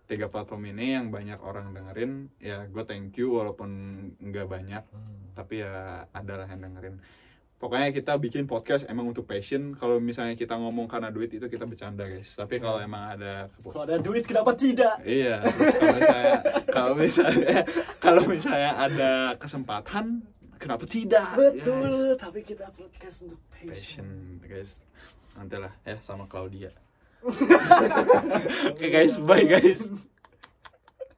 Tiga 0.06 0.30
platform 0.30 0.70
ini 0.70 0.94
yang 0.96 1.10
banyak 1.10 1.42
orang 1.42 1.74
dengerin 1.74 2.30
ya 2.40 2.64
gue 2.70 2.84
thank 2.88 3.18
you 3.20 3.36
walaupun 3.36 3.70
nggak 4.22 4.46
banyak. 4.48 4.82
Tapi 5.36 5.60
ya 5.60 6.06
adalah 6.16 6.48
yang 6.48 6.64
dengerin 6.64 6.96
pokoknya 7.56 7.88
kita 7.90 8.12
bikin 8.16 8.44
podcast 8.44 8.84
emang 8.84 9.08
untuk 9.08 9.24
passion 9.24 9.72
kalau 9.72 9.96
misalnya 9.96 10.32
kita 10.32 10.52
ngomong 10.54 10.84
karena 10.84 11.08
duit 11.08 11.32
itu 11.32 11.44
kita 11.44 11.64
bercanda 11.64 12.04
guys 12.04 12.36
tapi 12.36 12.60
kalau 12.60 12.76
emang 12.78 13.16
ada 13.16 13.48
kalau 13.64 13.82
ada 13.82 13.96
duit 13.96 14.22
kenapa 14.22 14.52
tidak 14.52 15.00
Iya, 15.00 15.40
kalau 15.40 15.88
misalnya 15.88 16.28
kalau 16.68 16.92
misalnya 16.94 17.58
kalau 17.96 18.22
misalnya 18.22 18.70
ada 18.76 19.10
kesempatan, 19.34 20.20
kenapa 20.56 20.84
tidak? 20.84 21.32
betul 21.32 22.12
tapi 22.14 22.40
kita 22.40 22.68
podcast 22.70 23.24
untuk 23.24 23.40
Guys? 23.56 23.72
passion 23.72 24.04
Passion, 24.36 24.44
guys. 24.44 24.70
Nanti 25.32 25.56
lah 25.56 25.72
ya 25.82 25.96
sama 26.00 26.28
Claudia. 26.28 26.72
Oke 28.72 28.86
guys, 28.88 29.16
bye 29.18 29.44
guys. 29.44 29.90